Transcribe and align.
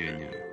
tchnienie 0.00 0.26
grozy. 0.26 0.49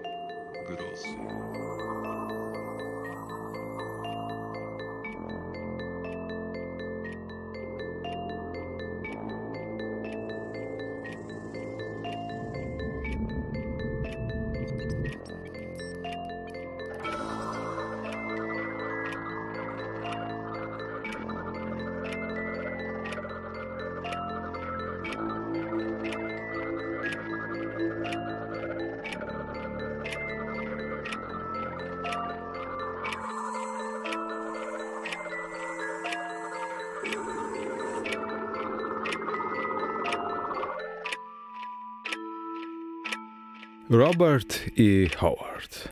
Robert 43.89 44.66
i 44.75 45.09
Howard. 45.17 45.89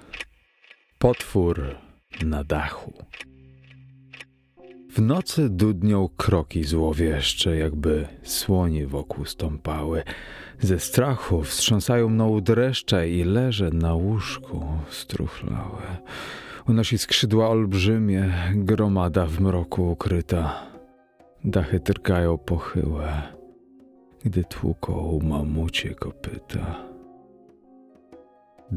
Potwór 1.00 1.76
na 2.26 2.44
dachu. 2.44 2.94
W 4.90 5.02
nocy 5.02 5.50
dudnią 5.50 6.10
kroki 6.18 6.64
złowieszcze, 6.64 7.58
jakby 7.58 8.08
słonie 8.24 8.88
wokół 8.88 9.26
stąpały. 9.26 10.04
Ze 10.60 10.80
strachu 10.80 11.44
wstrząsają 11.44 12.10
mną 12.10 12.42
dreszcze 12.42 13.10
i 13.10 13.24
leżę 13.24 13.70
na 13.70 13.94
łóżku 13.94 14.66
struchlałe. 14.90 15.98
Unosi 16.68 16.98
skrzydła 16.98 17.50
olbrzymie, 17.50 18.34
gromada 18.56 19.26
w 19.26 19.40
mroku 19.40 19.92
ukryta. 19.92 20.64
Dachy 21.44 21.80
trgają 21.80 22.38
pochyłe, 22.38 23.22
gdy 24.24 24.44
tłuką 24.44 25.20
mamucie 25.24 25.96
kopyta. 25.96 26.95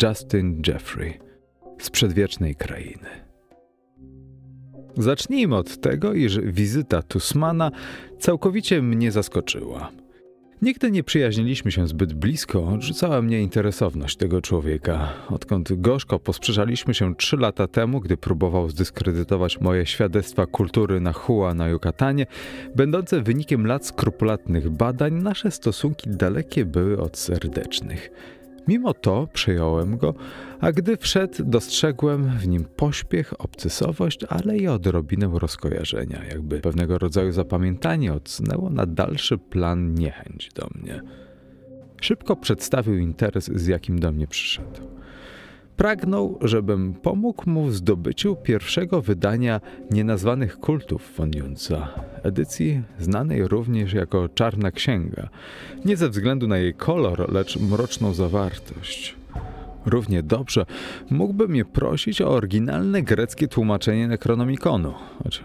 Justin 0.02 0.62
Jeffrey 0.66 1.18
z 1.78 1.90
przedwiecznej 1.90 2.54
krainy. 2.54 3.08
Zacznijmy 4.96 5.56
od 5.56 5.80
tego, 5.80 6.14
iż 6.14 6.40
wizyta 6.40 7.02
Tusmana 7.02 7.70
całkowicie 8.18 8.82
mnie 8.82 9.12
zaskoczyła. 9.12 9.90
Nigdy 10.62 10.90
nie 10.90 11.04
przyjaźniliśmy 11.04 11.72
się 11.72 11.88
zbyt 11.88 12.14
blisko, 12.14 12.68
odrzucała 12.68 13.22
mnie 13.22 13.40
interesowność 13.40 14.16
tego 14.16 14.42
człowieka. 14.42 15.08
Odkąd 15.28 15.80
gorzko 15.80 16.18
posprzeczaliśmy 16.18 16.94
się 16.94 17.14
trzy 17.14 17.36
lata 17.36 17.66
temu, 17.66 18.00
gdy 18.00 18.16
próbował 18.16 18.70
zdyskredytować 18.70 19.60
moje 19.60 19.86
świadectwa 19.86 20.46
kultury 20.46 21.00
na 21.00 21.12
Hua 21.12 21.54
na 21.54 21.68
Yucatanie, 21.68 22.26
będące 22.76 23.20
wynikiem 23.20 23.66
lat 23.66 23.86
skrupulatnych 23.86 24.70
badań, 24.70 25.14
nasze 25.14 25.50
stosunki 25.50 26.10
dalekie 26.10 26.64
były 26.64 27.00
od 27.00 27.18
serdecznych. 27.18 28.10
Mimo 28.68 28.94
to 28.94 29.28
przyjąłem 29.32 29.96
go, 29.96 30.14
a 30.60 30.72
gdy 30.72 30.96
wszedł, 30.96 31.44
dostrzegłem 31.44 32.38
w 32.38 32.48
nim 32.48 32.64
pośpiech, 32.64 33.40
obcesowość, 33.40 34.24
ale 34.28 34.58
i 34.58 34.68
odrobinę 34.68 35.30
rozkojarzenia, 35.34 36.24
jakby 36.24 36.60
pewnego 36.60 36.98
rodzaju 36.98 37.32
zapamiętanie 37.32 38.12
odsunęło 38.12 38.70
na 38.70 38.86
dalszy 38.86 39.38
plan 39.38 39.94
niechęć 39.94 40.50
do 40.54 40.68
mnie. 40.74 41.02
Szybko 42.00 42.36
przedstawił 42.36 42.98
interes, 42.98 43.50
z 43.54 43.66
jakim 43.66 43.98
do 43.98 44.12
mnie 44.12 44.26
przyszedł. 44.26 44.97
Pragnął, 45.78 46.38
żebym 46.40 46.94
pomógł 46.94 47.50
mu 47.50 47.64
w 47.64 47.74
zdobyciu 47.74 48.36
pierwszego 48.36 49.02
wydania 49.02 49.60
nienazwanych 49.90 50.58
kultów 50.58 51.12
von 51.16 51.30
Junca, 51.36 51.88
edycji 52.22 52.82
znanej 52.98 53.48
również 53.48 53.92
jako 53.92 54.28
Czarna 54.28 54.70
Księga, 54.70 55.28
nie 55.84 55.96
ze 55.96 56.08
względu 56.08 56.48
na 56.48 56.58
jej 56.58 56.74
kolor, 56.74 57.32
lecz 57.32 57.60
mroczną 57.60 58.14
zawartość. 58.14 59.16
Równie 59.88 60.22
dobrze 60.22 60.66
mógłby 61.10 61.48
mnie 61.48 61.64
prosić 61.64 62.22
o 62.22 62.28
oryginalne 62.28 63.02
greckie 63.02 63.48
tłumaczenie 63.48 64.08
Necronomiconu, 64.08 64.94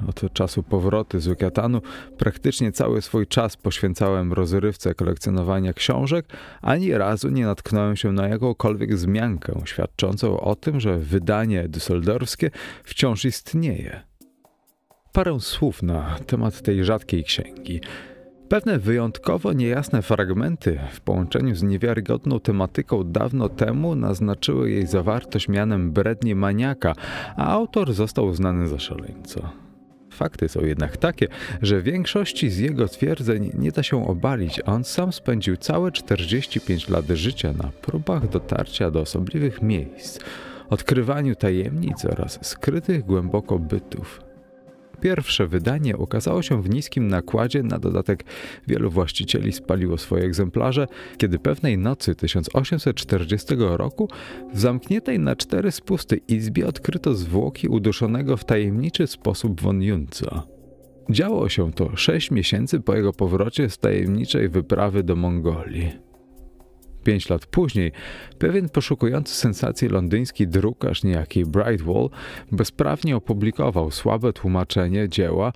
od 0.08 0.34
czasu 0.34 0.64
powrotu 0.64 1.20
z 1.20 1.26
Yucatanu 1.26 1.82
praktycznie 2.18 2.72
cały 2.72 3.02
swój 3.02 3.28
czas 3.28 3.58
poświęcałem 3.58 4.34
rozrywce 4.34 4.96
kolekcjonowania 4.96 5.74
książek, 5.74 6.26
ani 6.62 6.94
razu 6.94 7.30
nie 7.30 7.46
natknąłem 7.46 7.96
się 7.96 8.12
na 8.12 8.28
jakąkolwiek 8.28 8.96
wzmiankę 8.96 9.62
świadczącą 9.66 10.40
o 10.40 10.56
tym, 10.56 10.80
że 10.80 10.98
wydanie 10.98 11.70
düsseldorfskie 11.70 12.50
wciąż 12.84 13.26
istnieje. 13.26 14.02
Parę 15.14 15.40
słów 15.40 15.84
na 15.84 16.16
temat 16.28 16.62
tej 16.62 16.84
rzadkiej 16.84 17.24
księgi– 17.24 17.82
Pewne 18.54 18.80
wyjątkowo 18.80 19.54
niejasne 19.54 20.02
fragmenty 20.02 20.80
w 20.92 21.02
połączeniu 21.02 21.56
z 21.56 21.64
niewiarygodną 21.64 22.40
tematyką 22.40 23.04
dawno 23.04 23.50
temu 23.50 23.96
naznaczyły 23.96 24.72
jej 24.72 24.88
zawartość 24.88 25.48
mianem 25.48 25.92
brednie 25.92 26.36
maniaka, 26.36 26.96
a 27.38 27.48
autor 27.48 27.94
został 27.94 28.26
uznany 28.26 28.68
za 28.68 28.80
szaleńca. 28.80 29.52
Fakty 30.12 30.50
są 30.50 30.66
jednak 30.66 30.98
takie, 30.98 31.28
że 31.62 31.82
większości 31.82 32.50
z 32.50 32.58
jego 32.58 32.88
twierdzeń 32.88 33.52
nie 33.54 33.72
da 33.72 33.84
się 33.84 34.08
obalić, 34.08 34.62
a 34.66 34.74
on 34.74 34.84
sam 34.84 35.14
spędził 35.14 35.58
całe 35.58 35.92
45 35.92 36.90
lat 36.90 37.08
życia 37.08 37.54
na 37.54 37.70
próbach 37.82 38.30
dotarcia 38.30 38.92
do 38.92 39.02
osobliwych 39.02 39.62
miejsc, 39.62 40.20
odkrywaniu 40.70 41.36
tajemnic 41.36 42.06
oraz 42.06 42.40
skrytych 42.42 43.06
głęboko 43.06 43.60
bytów. 43.60 44.33
Pierwsze 45.04 45.48
wydanie 45.48 45.98
ukazało 45.98 46.42
się 46.42 46.62
w 46.62 46.70
niskim 46.70 47.08
nakładzie, 47.08 47.64
na 47.64 47.80
dodatek 47.80 48.24
wielu 48.68 48.90
właścicieli 48.90 49.52
spaliło 49.52 49.98
swoje 49.98 50.24
egzemplarze, 50.24 50.88
kiedy 51.18 51.40
pewnej 51.40 51.78
nocy 51.78 52.16
1840 52.16 53.56
roku 53.58 54.10
w 54.54 54.60
zamkniętej 54.60 55.20
na 55.20 55.36
cztery 55.36 55.72
spusty 55.72 56.20
izbie 56.28 56.68
odkryto 56.68 57.14
zwłoki 57.14 57.68
uduszonego 57.68 58.38
w 58.38 58.46
tajemniczy 58.46 59.08
sposób 59.08 59.62
von 59.62 59.82
Junca. 59.82 60.44
Działo 61.10 61.50
się 61.50 61.74
to 61.74 61.96
sześć 61.96 62.32
miesięcy 62.32 62.80
po 62.80 62.96
jego 62.96 63.14
powrocie 63.14 63.70
z 63.70 63.78
tajemniczej 63.78 64.50
wyprawy 64.50 65.04
do 65.04 65.16
Mongolii. 65.16 66.03
Pięć 67.04 67.30
lat 67.30 67.46
później 67.46 67.92
pewien 68.40 68.70
poszukujący 68.70 69.36
sensacji 69.36 69.90
londyński 69.90 70.48
drukarz 70.48 71.04
niejaki 71.04 71.46
Brightwall 71.46 72.10
bezprawnie 72.52 73.16
opublikował 73.16 73.92
słabe 73.92 74.34
tłumaczenie 74.34 75.10
dzieła 75.10 75.52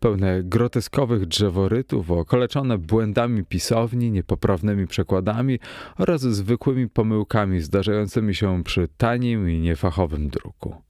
pełne 0.00 0.42
groteskowych 0.42 1.26
drzeworytów, 1.26 2.10
okaleczone 2.10 2.78
błędami 2.78 3.44
pisowni, 3.44 4.10
niepoprawnymi 4.10 4.86
przekładami 4.86 5.58
oraz 5.98 6.20
zwykłymi 6.20 6.88
pomyłkami 6.88 7.60
zdarzającymi 7.60 8.34
się 8.34 8.64
przy 8.64 8.88
tanim 8.96 9.50
i 9.50 9.58
niefachowym 9.58 10.28
druku. 10.28 10.85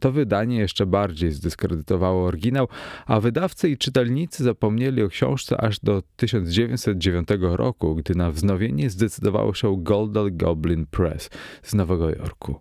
To 0.00 0.12
wydanie 0.12 0.58
jeszcze 0.58 0.86
bardziej 0.86 1.32
zdyskredytowało 1.32 2.26
oryginał, 2.26 2.68
a 3.06 3.20
wydawcy 3.20 3.68
i 3.68 3.78
czytelnicy 3.78 4.44
zapomnieli 4.44 5.02
o 5.02 5.08
książce 5.08 5.60
aż 5.60 5.80
do 5.80 6.02
1909 6.16 7.28
roku, 7.40 7.94
gdy 7.94 8.14
na 8.14 8.30
wznowienie 8.30 8.90
zdecydowało 8.90 9.54
się 9.54 9.82
Golden 9.82 10.36
Goblin 10.36 10.86
Press 10.86 11.30
z 11.62 11.74
Nowego 11.74 12.10
Jorku. 12.10 12.60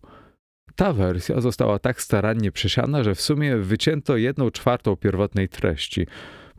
Ta 0.76 0.94
wersja 0.94 1.42
została 1.42 1.80
tak 1.80 2.02
starannie 2.02 2.52
przesiana, 2.52 3.04
że 3.04 3.16
w 3.16 3.22
sumie 3.22 3.58
wycięto 3.58 4.18
jedną 4.18 4.52
czwartą 4.52 4.96
pierwotnej 4.96 5.50
treści. 5.50 6.08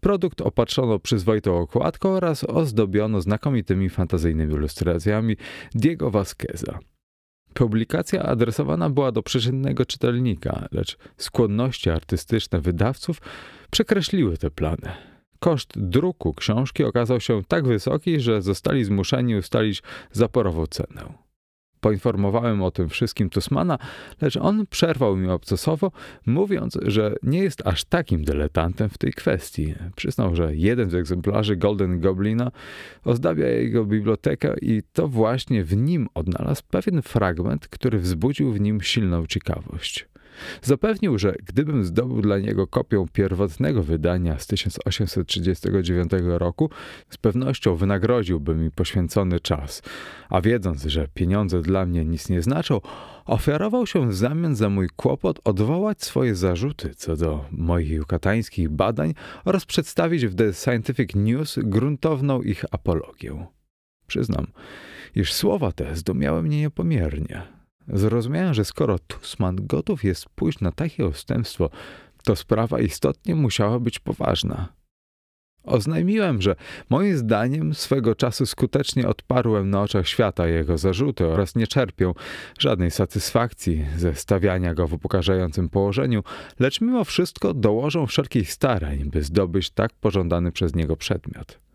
Produkt 0.01 0.41
opatrzono 0.41 0.99
przyzwoitą 0.99 1.59
okładką 1.59 2.09
oraz 2.09 2.45
ozdobiono 2.45 3.21
znakomitymi 3.21 3.91
fantazyjnymi 3.91 4.55
ilustracjami 4.55 5.37
Diego 5.75 6.11
Vasqueza. 6.11 6.79
Publikacja 7.55 8.23
adresowana 8.23 8.91
była 8.91 9.13
do 9.13 9.23
przeciętnego 9.23 9.87
czytelnika, 9.87 10.69
lecz 10.73 10.97
skłonności 11.17 11.91
artystyczne 11.91 12.61
wydawców 12.61 13.21
przekreśliły 13.71 14.39
te 14.39 14.51
plany. 14.51 14.93
Koszt 15.39 15.73
druku 15.77 16.35
książki 16.35 16.85
okazał 16.85 17.21
się 17.21 17.43
tak 17.49 17.67
wysoki, 17.67 18.21
że 18.21 18.43
zostali 18.43 18.85
zmuszeni 18.85 19.37
ustalić 19.37 19.83
zaporową 20.13 20.67
cenę. 20.67 21.28
Poinformowałem 21.81 22.63
o 22.63 22.71
tym 22.71 22.89
wszystkim 22.89 23.31
Tusmana, 23.31 23.79
lecz 24.21 24.37
on 24.37 24.67
przerwał 24.67 25.17
mi 25.17 25.29
obcesowo, 25.29 25.93
mówiąc, 26.27 26.79
że 26.83 27.15
nie 27.23 27.39
jest 27.39 27.67
aż 27.67 27.85
takim 27.85 28.25
dyletantem 28.25 28.89
w 28.89 28.99
tej 28.99 29.13
kwestii. 29.13 29.75
Przyznał, 29.97 30.37
że 30.37 30.57
jeden 30.57 30.91
z 30.91 30.95
egzemplarzy 30.95 31.57
Golden 31.57 32.01
Goblina 32.01 32.51
ozdabia 33.05 33.47
jego 33.47 33.85
bibliotekę 33.85 34.55
i 34.63 34.83
to 34.93 35.09
właśnie 35.09 35.65
w 35.65 35.77
nim 35.77 36.09
odnalazł 36.15 36.63
pewien 36.71 37.03
fragment, 37.03 37.69
który 37.69 37.99
wzbudził 37.99 38.53
w 38.53 38.61
nim 38.61 38.81
silną 38.81 39.27
ciekawość. 39.27 40.08
Zapewnił, 40.63 41.19
że 41.19 41.35
gdybym 41.45 41.85
zdobył 41.85 42.23
dla 42.23 42.39
niego 42.39 42.67
kopię 42.67 43.07
pierwotnego 43.13 43.83
wydania 43.83 44.39
z 44.39 44.47
1839 44.47 46.11
roku, 46.27 46.71
z 47.11 47.17
pewnością 47.17 47.77
wynagrodziłby 47.77 48.55
mi 48.55 48.71
poświęcony 48.71 49.41
czas, 49.41 49.83
a 50.29 50.41
wiedząc, 50.41 50.85
że 50.85 51.09
pieniądze 51.15 51.63
dla 51.63 51.87
mnie 51.87 52.05
nic 52.05 52.29
nie 52.29 52.43
znaczą, 52.43 52.81
ofiarował 53.25 53.87
się 53.87 54.09
w 54.09 54.15
zamian 54.15 54.57
za 54.57 54.69
mój 54.69 54.89
kłopot 54.97 55.41
odwołać 55.45 56.03
swoje 56.03 56.35
zarzuty 56.35 56.95
co 56.95 57.17
do 57.17 57.45
moich 57.51 57.91
jukatańskich 57.91 58.69
badań 58.69 59.15
oraz 59.45 59.65
przedstawić 59.65 60.27
w 60.27 60.35
The 60.35 60.55
Scientific 60.55 61.15
News 61.15 61.59
gruntowną 61.63 62.43
ich 62.43 62.65
apologię. 62.71 63.47
Przyznam, 64.07 64.47
iż 65.15 65.33
słowa 65.33 65.73
te 65.73 65.97
zdumiały 65.97 66.43
mnie 66.43 66.61
niepomiernie. 66.61 67.58
Zrozumiałem, 67.93 68.55
że 68.55 68.65
skoro 68.65 68.99
Tusman 68.99 69.57
gotów 69.67 70.05
jest 70.05 70.29
pójść 70.29 70.61
na 70.61 70.73
takie 70.73 71.07
ustępstwo, 71.07 71.71
to 72.25 72.37
sprawa 72.37 72.81
istotnie 72.81 73.35
musiała 73.35 73.81
być 73.81 73.99
poważna. 73.99 74.79
Oznajmiłem, 75.65 76.43
że 76.43 76.57
moim 76.91 77.17
zdaniem 77.17 77.75
swego 77.75 78.15
czasu 78.15 78.47
skutecznie 78.47 79.09
odparłem 79.09 79.71
na 79.71 79.83
oczach 79.83 80.09
świata 80.09 80.47
jego 80.47 80.79
zarzuty 80.79 81.27
oraz 81.27 81.57
nie 81.57 81.67
czerpię 81.67 82.13
żadnej 82.59 82.91
satysfakcji 82.91 83.87
ze 83.97 84.15
stawiania 84.15 84.75
go 84.75 84.87
w 84.87 84.93
upokarzającym 84.93 85.69
położeniu, 85.69 86.23
lecz 86.61 86.81
mimo 86.81 87.05
wszystko 87.05 87.55
dołożą 87.55 88.07
wszelkich 88.07 88.53
starań, 88.53 89.05
by 89.05 89.23
zdobyć 89.23 89.71
tak 89.71 89.93
pożądany 89.93 90.53
przez 90.53 90.75
niego 90.75 90.97
przedmiot. 90.97 91.68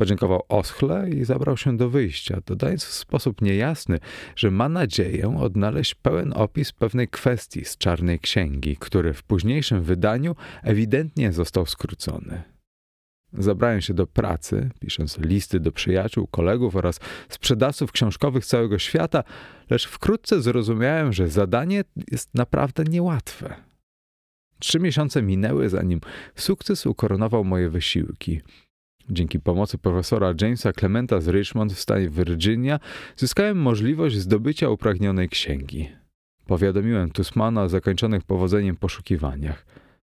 Podziękował 0.00 0.42
oschle 0.48 1.10
i 1.10 1.24
zabrał 1.24 1.56
się 1.56 1.76
do 1.76 1.90
wyjścia, 1.90 2.40
dodając 2.46 2.84
w 2.84 2.92
sposób 2.92 3.42
niejasny, 3.42 3.98
że 4.36 4.50
ma 4.50 4.68
nadzieję 4.68 5.38
odnaleźć 5.38 5.94
pełen 5.94 6.32
opis 6.36 6.72
pewnej 6.72 7.08
kwestii 7.08 7.64
z 7.64 7.76
czarnej 7.76 8.20
księgi, 8.20 8.76
który 8.76 9.14
w 9.14 9.22
późniejszym 9.22 9.82
wydaniu 9.82 10.36
ewidentnie 10.62 11.32
został 11.32 11.66
skrócony. 11.66 12.42
Zabrałem 13.32 13.80
się 13.80 13.94
do 13.94 14.06
pracy, 14.06 14.70
pisząc 14.80 15.18
listy 15.18 15.60
do 15.60 15.72
przyjaciół, 15.72 16.26
kolegów 16.26 16.76
oraz 16.76 17.00
sprzedawców 17.28 17.92
książkowych 17.92 18.46
całego 18.46 18.78
świata, 18.78 19.24
lecz 19.70 19.88
wkrótce 19.88 20.42
zrozumiałem, 20.42 21.12
że 21.12 21.28
zadanie 21.28 21.84
jest 22.10 22.34
naprawdę 22.34 22.84
niełatwe. 22.84 23.54
Trzy 24.58 24.80
miesiące 24.80 25.22
minęły, 25.22 25.68
zanim 25.68 26.00
sukces 26.34 26.86
ukoronował 26.86 27.44
moje 27.44 27.70
wysiłki. 27.70 28.40
Dzięki 29.12 29.40
pomocy 29.40 29.78
profesora 29.78 30.34
Jamesa 30.40 30.72
Clementa 30.72 31.20
z 31.20 31.28
Richmond 31.28 31.72
w 31.72 31.80
stanie 31.80 32.08
Virginia 32.08 32.80
zyskałem 33.16 33.58
możliwość 33.58 34.16
zdobycia 34.16 34.68
upragnionej 34.68 35.28
księgi. 35.28 35.88
Powiadomiłem 36.46 37.10
Tusmana 37.10 37.62
o 37.62 37.68
zakończonych 37.68 38.22
powodzeniem 38.22 38.76
poszukiwaniach. 38.76 39.66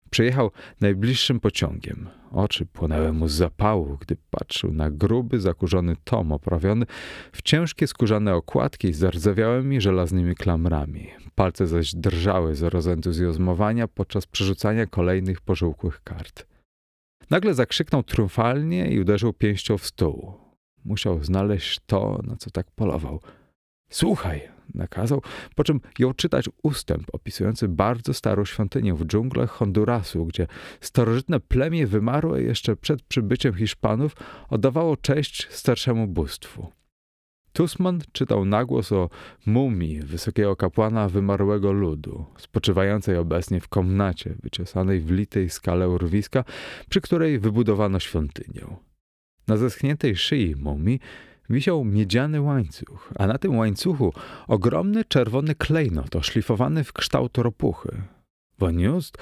Przejechał 0.10 0.52
najbliższym 0.82 1.40
pociągiem. 1.40 2.10
Oczy 2.32 2.66
płonęły 2.66 3.14
mu 3.14 3.28
z 3.28 3.32
zapału, 3.32 3.98
gdy 4.02 4.18
patrzył 4.32 4.74
na 4.74 4.92
gruby, 4.92 5.40
zakurzony 5.40 5.96
tom 6.04 6.32
oprawiony 6.32 6.86
w 7.32 7.42
ciężkie 7.42 7.88
skórzane 7.88 8.36
okładki 8.36 8.94
z 8.94 8.98
zardzewiałymi 8.98 9.82
żelaznymi 9.82 10.36
klamrami. 10.36 11.08
Palce 11.36 11.68
zaś 11.68 11.96
drżały 11.96 12.56
z 12.56 12.64
rozentuzjazmowania 12.64 13.88
podczas 13.88 14.26
przerzucania 14.26 14.86
kolejnych 14.86 15.42
pożółkłych 15.42 16.04
kart. 16.04 16.49
Nagle 17.30 17.54
zakrzyknął 17.54 18.04
triumfalnie 18.04 18.92
i 18.92 19.00
uderzył 19.00 19.34
pięścią 19.34 19.78
w 19.78 19.86
stół. 19.86 20.34
Musiał 20.86 21.24
znaleźć 21.24 21.80
to, 21.86 22.20
na 22.24 22.36
co 22.36 22.50
tak 22.52 22.72
polował. 22.72 23.22
Słuchaj, 23.90 24.50
nakazał, 24.76 25.22
po 25.56 25.64
czym 25.64 25.82
jął 26.00 26.14
czytać 26.14 26.50
ustęp 26.64 27.04
opisujący 27.14 27.68
bardzo 27.68 28.14
starą 28.14 28.46
świątynię 28.46 28.94
w 28.94 29.06
dżunglach 29.06 29.50
Hondurasu, 29.50 30.26
gdzie 30.26 30.48
starożytne 30.82 31.40
plemię 31.40 31.88
wymarłe 31.88 32.44
jeszcze 32.44 32.76
przed 32.76 33.02
przybyciem 33.02 33.54
Hiszpanów 33.54 34.16
oddawało 34.50 34.98
cześć 34.98 35.48
starszemu 35.52 36.08
bóstwu. 36.08 36.79
Tusman 37.54 38.02
czytał 38.12 38.46
nagłos 38.46 38.92
o 38.92 39.10
mumii 39.46 40.02
wysokiego 40.02 40.56
kapłana 40.56 41.10
wymarłego 41.10 41.72
ludu, 41.72 42.26
spoczywającej 42.38 43.18
obecnie 43.18 43.62
w 43.62 43.68
komnacie 43.68 44.36
wyciosanej 44.44 45.00
w 45.00 45.12
litej 45.12 45.50
skale 45.50 45.90
urwiska, 45.90 46.44
przy 46.90 47.02
której 47.02 47.40
wybudowano 47.40 48.00
świątynię. 48.00 48.78
Na 49.48 49.58
zeschniętej 49.58 50.16
szyi 50.16 50.56
mumii 50.56 51.00
wisiał 51.50 51.86
miedziany 51.86 52.42
łańcuch, 52.42 53.14
a 53.16 53.28
na 53.28 53.38
tym 53.38 53.58
łańcuchu 53.58 54.14
ogromny 54.48 55.06
czerwony 55.06 55.56
klejnot 55.56 56.16
oszlifowany 56.16 56.84
w 56.84 56.94
kształt 56.94 57.38
ropuchy. 57.38 58.02
Von 58.60 58.80
Just 58.80 59.18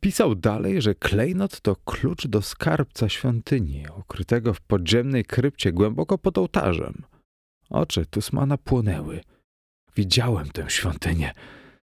pisał 0.00 0.34
dalej, 0.34 0.82
że 0.82 0.94
klejnot 0.94 1.60
to 1.60 1.76
klucz 1.76 2.26
do 2.26 2.42
skarbca 2.42 3.08
świątyni, 3.08 3.84
ukrytego 3.98 4.54
w 4.54 4.60
podziemnej 4.60 5.24
krypcie 5.24 5.72
głęboko 5.72 6.18
pod 6.18 6.38
ołtarzem. 6.38 7.02
Oczy 7.72 8.06
Tusmana 8.06 8.58
płonęły. 8.58 9.20
Widziałem 9.96 10.48
tę 10.48 10.64
świątynię. 10.68 11.32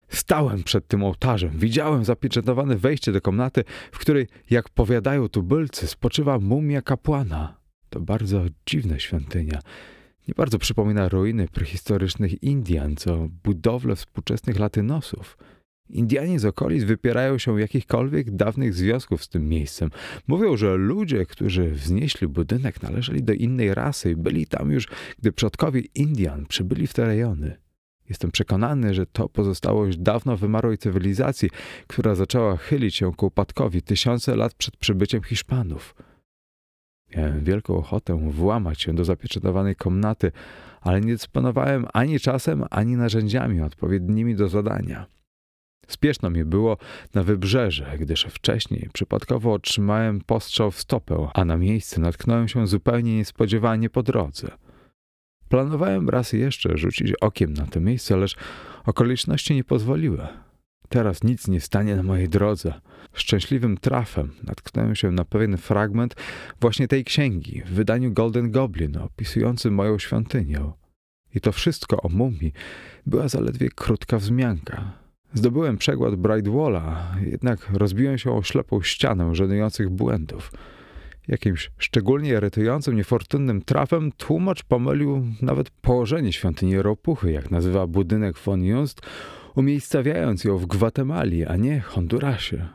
Stałem 0.10 0.64
przed 0.64 0.88
tym 0.88 1.04
ołtarzem, 1.04 1.52
widziałem 1.60 2.06
zapieczętowane 2.06 2.76
wejście 2.76 3.12
do 3.12 3.22
komnaty, 3.22 3.64
w 3.92 4.00
której, 4.00 4.28
jak 4.50 4.70
powiadają 4.70 5.30
tubylcy, 5.30 5.88
spoczywa 5.88 6.40
mumia 6.40 6.82
kapłana. 6.82 7.58
To 7.90 8.00
bardzo 8.00 8.46
dziwna 8.66 9.00
świątynia. 9.00 9.60
Nie 10.28 10.34
bardzo 10.38 10.60
przypomina 10.60 11.10
ruiny 11.10 11.48
prehistorycznych 11.48 12.44
Indian, 12.44 12.96
co 12.96 13.28
budowle 13.44 13.96
współczesnych 13.96 14.60
latynosów. 14.60 15.38
Indianie 15.90 16.40
z 16.40 16.46
okolic 16.46 16.84
wypierają 16.84 17.38
się 17.38 17.60
jakichkolwiek 17.60 18.32
dawnych 18.32 18.74
związków 18.74 19.24
z 19.24 19.30
tym 19.30 19.50
miejscem. 19.50 19.90
Mówią, 20.28 20.58
że 20.58 20.76
ludzie, 20.76 21.26
którzy 21.26 21.72
wznieśli 21.72 22.28
budynek, 22.28 22.84
należeli 22.84 23.24
do 23.24 23.34
innej 23.34 23.74
rasy 23.74 24.12
i 24.12 24.16
byli 24.16 24.48
tam 24.48 24.72
już, 24.72 24.88
gdy 25.20 25.32
przodkowie 25.32 25.82
Indian 25.96 26.46
przybyli 26.46 26.88
w 26.88 26.94
te 26.94 27.06
rejony. 27.06 27.58
Jestem 28.10 28.32
przekonany, 28.32 28.94
że 28.94 29.06
to 29.06 29.30
pozostałość 29.30 29.98
dawno 29.98 30.38
wymarłej 30.38 30.78
cywilizacji, 30.78 31.50
która 31.88 32.16
zaczęła 32.16 32.58
chylić 32.58 32.96
się 32.96 33.14
ku 33.14 33.26
upadkowi 33.26 33.82
tysiące 33.82 34.36
lat 34.36 34.54
przed 34.54 34.78
przybyciem 34.78 35.24
Hiszpanów. 35.24 35.96
Miałem 37.16 37.44
wielką 37.44 37.76
ochotę 37.76 38.30
włamać 38.32 38.82
się 38.82 38.94
do 38.94 39.06
zapieczętowanej 39.06 39.76
komnaty, 39.76 40.32
ale 40.82 41.02
nie 41.02 41.14
dysponowałem 41.14 41.86
ani 41.94 42.20
czasem, 42.20 42.64
ani 42.70 42.96
narzędziami 42.96 43.62
odpowiednimi 43.62 44.36
do 44.36 44.48
zadania. 44.48 45.17
Spieszno 45.88 46.30
mi 46.30 46.46
było 46.46 46.78
na 47.14 47.24
wybrzeże, 47.24 47.98
gdyż 48.00 48.28
wcześniej 48.30 48.90
przypadkowo 48.94 49.54
otrzymałem 49.54 50.22
postrzał 50.22 50.72
w 50.72 50.80
stopę, 50.80 51.28
a 51.34 51.46
na 51.46 51.58
miejsce 51.58 52.02
natknąłem 52.02 52.48
się 52.48 52.68
zupełnie 52.68 53.18
niespodziewanie 53.18 53.90
po 53.90 54.04
drodze. 54.04 54.48
Planowałem 55.50 56.10
raz 56.10 56.34
jeszcze 56.34 56.78
rzucić 56.78 57.14
okiem 57.22 57.54
na 57.54 57.66
to 57.66 57.80
miejsce, 57.80 58.18
lecz 58.18 58.36
okoliczności 58.86 59.56
nie 59.56 59.64
pozwoliły. 59.64 60.28
Teraz 60.90 61.24
nic 61.24 61.48
nie 61.48 61.62
stanie 61.62 61.96
na 61.96 62.04
mojej 62.04 62.30
drodze. 62.30 62.74
Szczęśliwym 63.14 63.78
trafem 63.78 64.32
natknąłem 64.44 64.96
się 64.96 65.12
na 65.12 65.26
pewien 65.26 65.58
fragment 65.58 66.16
właśnie 66.62 66.88
tej 66.88 67.04
księgi 67.04 67.62
w 67.66 67.70
wydaniu 67.70 68.14
Golden 68.14 68.52
Goblin 68.52 68.98
opisujący 68.98 69.72
moją 69.72 70.00
świątynię. 70.00 70.72
I 71.36 71.42
to 71.42 71.52
wszystko 71.52 72.02
o 72.02 72.10
mumii 72.10 72.54
była 73.06 73.28
zaledwie 73.28 73.70
krótka 73.70 74.18
wzmianka. 74.18 75.07
Zdobyłem 75.34 75.78
przekład 75.78 76.16
Brightwalla, 76.16 77.16
jednak 77.26 77.70
rozbiłem 77.74 78.18
się 78.18 78.32
o 78.32 78.44
ślepą 78.44 78.82
ścianę 78.82 79.36
żenujących 79.36 79.90
błędów. 79.90 80.52
Jakimś 81.28 81.72
szczególnie 81.78 82.30
irytującym, 82.30 82.96
niefortunnym 82.96 83.62
trafem 83.62 84.12
tłumacz 84.12 84.64
pomylił 84.64 85.24
nawet 85.42 85.70
położenie 85.70 86.34
świątyni 86.34 86.82
Ropuchy, 86.82 87.32
jak 87.32 87.52
nazywa 87.52 87.88
budynek 87.88 88.38
von 88.38 88.64
Just, 88.64 89.02
umiejscawiając 89.56 90.44
ją 90.44 90.58
w 90.58 90.66
Gwatemali, 90.66 91.46
a 91.46 91.56
nie 91.56 91.82
Hondurasie. 91.82 92.68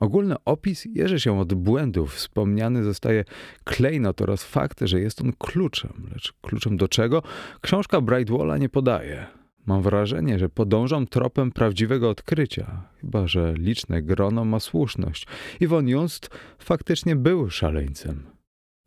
Ogólny 0.00 0.34
opis 0.44 0.84
jeży 0.84 1.20
się 1.20 1.40
od 1.40 1.54
błędów. 1.54 2.14
Wspomniany 2.14 2.84
zostaje 2.84 3.24
klejnot 3.64 4.22
oraz 4.22 4.44
fakt, 4.44 4.80
że 4.80 5.00
jest 5.00 5.20
on 5.20 5.32
kluczem. 5.38 6.08
Lecz 6.12 6.32
kluczem 6.42 6.76
do 6.76 6.88
czego? 6.88 7.22
Książka 7.60 8.00
Brightwalla 8.00 8.58
nie 8.58 8.68
podaje. 8.68 9.41
Mam 9.66 9.82
wrażenie, 9.82 10.38
że 10.38 10.48
podążam 10.48 11.06
tropem 11.06 11.52
prawdziwego 11.52 12.10
odkrycia, 12.10 12.82
chyba 13.00 13.26
że 13.26 13.54
liczne 13.58 14.02
grono 14.02 14.44
ma 14.44 14.60
słuszność. 14.60 15.26
I 15.60 15.66
von 15.66 15.88
Just 15.88 16.30
faktycznie 16.58 17.16
był 17.16 17.50
szaleńcem. 17.50 18.32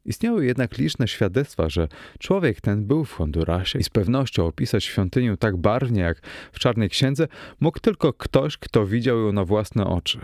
Istniały 0.05 0.45
jednak 0.45 0.77
liczne 0.77 1.07
świadectwa, 1.07 1.69
że 1.69 1.87
człowiek 2.19 2.61
ten 2.61 2.85
był 2.85 3.05
w 3.05 3.13
Hondurasie 3.13 3.79
i 3.79 3.83
z 3.83 3.89
pewnością 3.89 4.45
opisać 4.45 4.83
świątynię 4.83 5.37
tak 5.37 5.57
barwnie 5.57 6.01
jak 6.01 6.21
w 6.51 6.59
Czarnej 6.59 6.89
Księdze 6.89 7.27
mógł 7.59 7.79
tylko 7.79 8.13
ktoś, 8.13 8.57
kto 8.57 8.85
widział 8.85 9.19
ją 9.19 9.31
na 9.31 9.45
własne 9.45 9.85
oczy. 9.85 10.19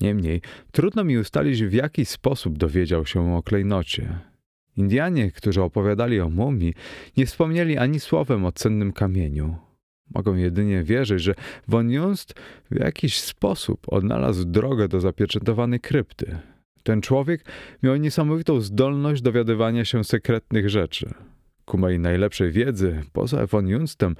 Niemniej 0.00 0.40
trudno 0.72 1.04
mi 1.04 1.18
ustalić, 1.18 1.64
w 1.64 1.72
jaki 1.72 2.04
sposób 2.04 2.58
dowiedział 2.58 3.06
się 3.06 3.34
o 3.36 3.42
klejnocie. 3.42 4.18
Indianie, 4.76 5.30
którzy 5.30 5.62
opowiadali 5.62 6.20
o 6.20 6.28
mumii, 6.28 6.74
nie 7.16 7.26
wspomnieli 7.26 7.78
ani 7.78 8.00
słowem 8.00 8.44
o 8.44 8.52
cennym 8.52 8.92
kamieniu. 8.92 9.67
Mogą 10.14 10.34
jedynie 10.34 10.82
wierzyć, 10.82 11.22
że 11.22 11.34
von 11.68 11.90
Junst 11.90 12.34
w 12.70 12.80
jakiś 12.80 13.20
sposób 13.20 13.86
odnalazł 13.86 14.44
drogę 14.44 14.88
do 14.88 15.00
zapieczętowanej 15.00 15.80
krypty. 15.80 16.38
Ten 16.82 17.00
człowiek 17.00 17.44
miał 17.82 17.96
niesamowitą 17.96 18.60
zdolność 18.60 19.22
dowiadywania 19.22 19.84
się 19.84 20.04
sekretnych 20.04 20.70
rzeczy. 20.70 21.14
Ku 21.64 21.78
mojej 21.78 21.98
najlepszej 21.98 22.52
wiedzy, 22.52 23.00
poza 23.12 23.46
von 23.46 23.68
Junstem 23.68 24.16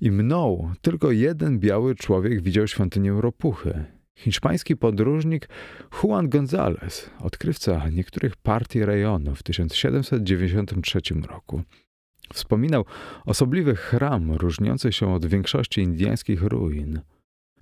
i 0.00 0.10
mną, 0.10 0.72
tylko 0.80 1.10
jeden 1.10 1.58
biały 1.58 1.94
człowiek 1.94 2.42
widział 2.42 2.66
świątynię 2.68 3.12
ropuchy. 3.20 3.84
Hiszpański 4.18 4.76
podróżnik 4.76 5.48
Juan 6.02 6.28
González, 6.28 7.10
odkrywca 7.20 7.88
niektórych 7.88 8.36
partii 8.36 8.84
rejonu 8.84 9.34
w 9.34 9.42
1793 9.42 11.00
roku. 11.28 11.62
Wspominał 12.32 12.84
osobliwy 13.24 13.76
chram 13.76 14.32
różniący 14.32 14.92
się 14.92 15.14
od 15.14 15.26
większości 15.26 15.80
indyjskich 15.80 16.42
ruin. 16.42 17.00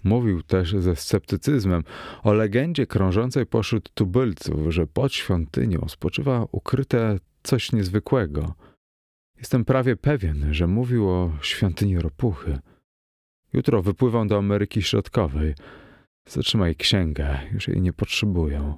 Mówił 0.05 0.43
też 0.43 0.75
ze 0.79 0.97
sceptycyzmem 0.97 1.83
o 2.23 2.33
legendzie 2.33 2.87
krążącej 2.87 3.47
pośród 3.47 3.95
tubylców, 3.95 4.73
że 4.73 4.87
pod 4.87 5.13
świątynią 5.13 5.87
spoczywa 5.89 6.47
ukryte 6.53 7.19
coś 7.43 7.73
niezwykłego. 7.73 8.55
Jestem 9.39 9.65
prawie 9.65 9.97
pewien, 9.97 10.55
że 10.55 10.67
mówił 10.67 11.11
o 11.11 11.33
świątyni 11.43 11.99
ropuchy. 11.99 12.59
Jutro 13.53 13.83
wypływam 13.83 14.29
do 14.29 14.39
Ameryki 14.39 14.83
Środkowej. 14.83 15.55
Zatrzymaj 16.29 16.77
księgę, 16.77 17.39
już 17.53 17.69
jej 17.69 17.81
nie 17.81 17.93
potrzebuję. 17.93 18.75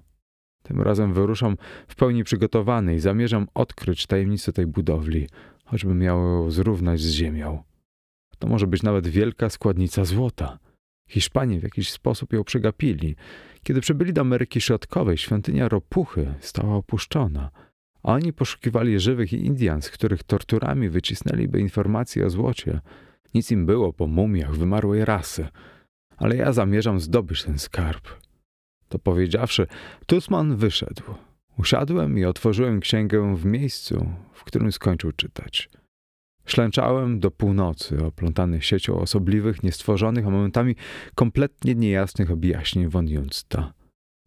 Tym 0.62 0.80
razem 0.80 1.12
wyruszam 1.12 1.56
w 1.88 1.94
pełni 1.94 2.24
przygotowany 2.24 2.94
i 2.94 3.00
zamierzam 3.00 3.46
odkryć 3.54 4.06
tajemnicę 4.06 4.52
tej 4.52 4.66
budowli, 4.66 5.28
choćby 5.66 5.94
miało 5.94 6.50
zrównać 6.50 7.00
z 7.00 7.10
ziemią. 7.10 7.62
To 8.38 8.48
może 8.48 8.66
być 8.66 8.82
nawet 8.82 9.06
wielka 9.06 9.50
składnica 9.50 10.04
złota. 10.04 10.58
Hiszpanie 11.08 11.60
w 11.60 11.62
jakiś 11.62 11.92
sposób 11.92 12.32
ją 12.32 12.44
przegapili. 12.44 13.16
Kiedy 13.62 13.80
przybyli 13.80 14.12
do 14.12 14.20
Ameryki 14.20 14.60
Środkowej, 14.60 15.18
świątynia 15.18 15.68
ropuchy 15.68 16.34
stała 16.40 16.74
opuszczona, 16.74 17.50
oni 18.06 18.32
poszukiwali 18.32 19.00
żywych 19.00 19.32
Indian, 19.32 19.82
z 19.82 19.90
których 19.90 20.22
torturami 20.22 20.88
wycisnęliby 20.88 21.60
informacje 21.60 22.26
o 22.26 22.30
złocie. 22.30 22.80
Nic 23.34 23.50
im 23.50 23.66
było 23.66 23.92
po 23.92 24.06
mumiach 24.06 24.56
wymarłej 24.56 25.04
rasy. 25.04 25.48
Ale 26.16 26.36
ja 26.36 26.52
zamierzam 26.52 27.00
zdobyć 27.00 27.44
ten 27.44 27.58
skarb. 27.58 28.08
To 28.88 28.98
powiedziawszy, 28.98 29.66
Tusman 30.06 30.56
wyszedł. 30.56 31.02
Usiadłem 31.58 32.18
i 32.18 32.24
otworzyłem 32.24 32.80
księgę 32.80 33.36
w 33.36 33.44
miejscu, 33.44 34.08
w 34.32 34.44
którym 34.44 34.72
skończył 34.72 35.12
czytać. 35.12 35.70
Ślęczałem 36.46 37.20
do 37.20 37.30
północy, 37.30 38.04
oplątany 38.04 38.62
siecią 38.62 38.98
osobliwych, 39.00 39.62
niestworzonych, 39.62 40.26
a 40.26 40.30
momentami 40.30 40.76
kompletnie 41.14 41.74
niejasnych 41.74 42.30
objaśnień 42.30 42.88
von 42.88 43.08
Junsta. 43.08 43.72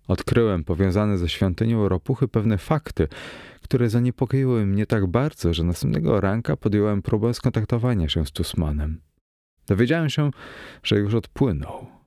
Odkryłem 0.07 0.63
powiązane 0.63 1.17
ze 1.17 1.29
świątynią 1.29 1.89
ropuchy 1.89 2.27
pewne 2.27 2.57
fakty, 2.57 3.07
które 3.61 3.89
zaniepokoiły 3.89 4.65
mnie 4.65 4.85
tak 4.85 5.07
bardzo, 5.07 5.53
że 5.53 5.63
następnego 5.63 6.21
ranka 6.21 6.57
podjąłem 6.57 7.01
próbę 7.01 7.33
skontaktowania 7.33 8.09
się 8.09 8.25
z 8.25 8.31
Tusmanem. 8.31 9.01
Dowiedziałem 9.67 10.09
się, 10.09 10.31
że 10.83 10.99
już 10.99 11.13
odpłynął. 11.13 11.98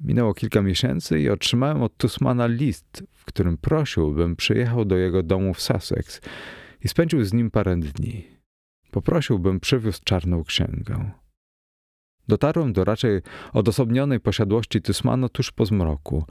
Minęło 0.00 0.34
kilka 0.34 0.62
miesięcy 0.62 1.20
i 1.20 1.28
otrzymałem 1.28 1.82
od 1.82 1.96
Tusmana 1.96 2.46
list, 2.46 3.02
w 3.14 3.24
którym 3.24 3.56
prosił, 3.56 4.12
bym 4.12 4.36
przyjechał 4.36 4.84
do 4.84 4.96
jego 4.96 5.22
domu 5.22 5.54
w 5.54 5.60
Sussex 5.60 6.20
i 6.84 6.88
spędził 6.88 7.24
z 7.24 7.32
nim 7.32 7.50
parę 7.50 7.76
dni. 7.76 8.26
Poprosił, 8.90 9.38
bym 9.38 9.60
przywiózł 9.60 10.00
czarną 10.04 10.44
księgę. 10.44 11.10
Dotarłem 12.28 12.72
do 12.72 12.84
raczej 12.84 13.20
odosobnionej 13.52 14.20
posiadłości 14.20 14.82
Tusmana 14.82 15.28
tuż 15.28 15.52
po 15.52 15.66
zmroku. 15.66 16.24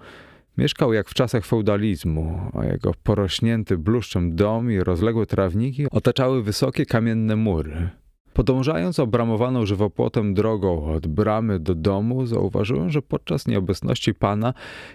Mieszkał 0.58 0.94
jak 0.94 1.10
w 1.10 1.14
czasach 1.14 1.46
feudalizmu, 1.46 2.52
a 2.54 2.66
jego 2.66 2.94
porośnięty 3.04 3.78
bluszczem 3.78 4.36
dom 4.36 4.72
i 4.72 4.80
rozległe 4.80 5.26
trawniki 5.26 5.90
otaczały 5.92 6.44
wysokie 6.44 6.86
kamienne 6.86 7.36
mury. 7.36 7.90
Podążając 8.38 9.00
obramowaną 9.00 9.66
żywopłotem 9.66 10.34
drogą 10.34 10.86
od 10.86 11.08
bramy 11.08 11.60
do 11.60 11.76
domu, 11.76 12.26
zauważyłem, 12.26 12.90
że 12.90 13.02
podczas 13.02 13.48
nieobecności 13.48 14.14
pana 14.14 14.54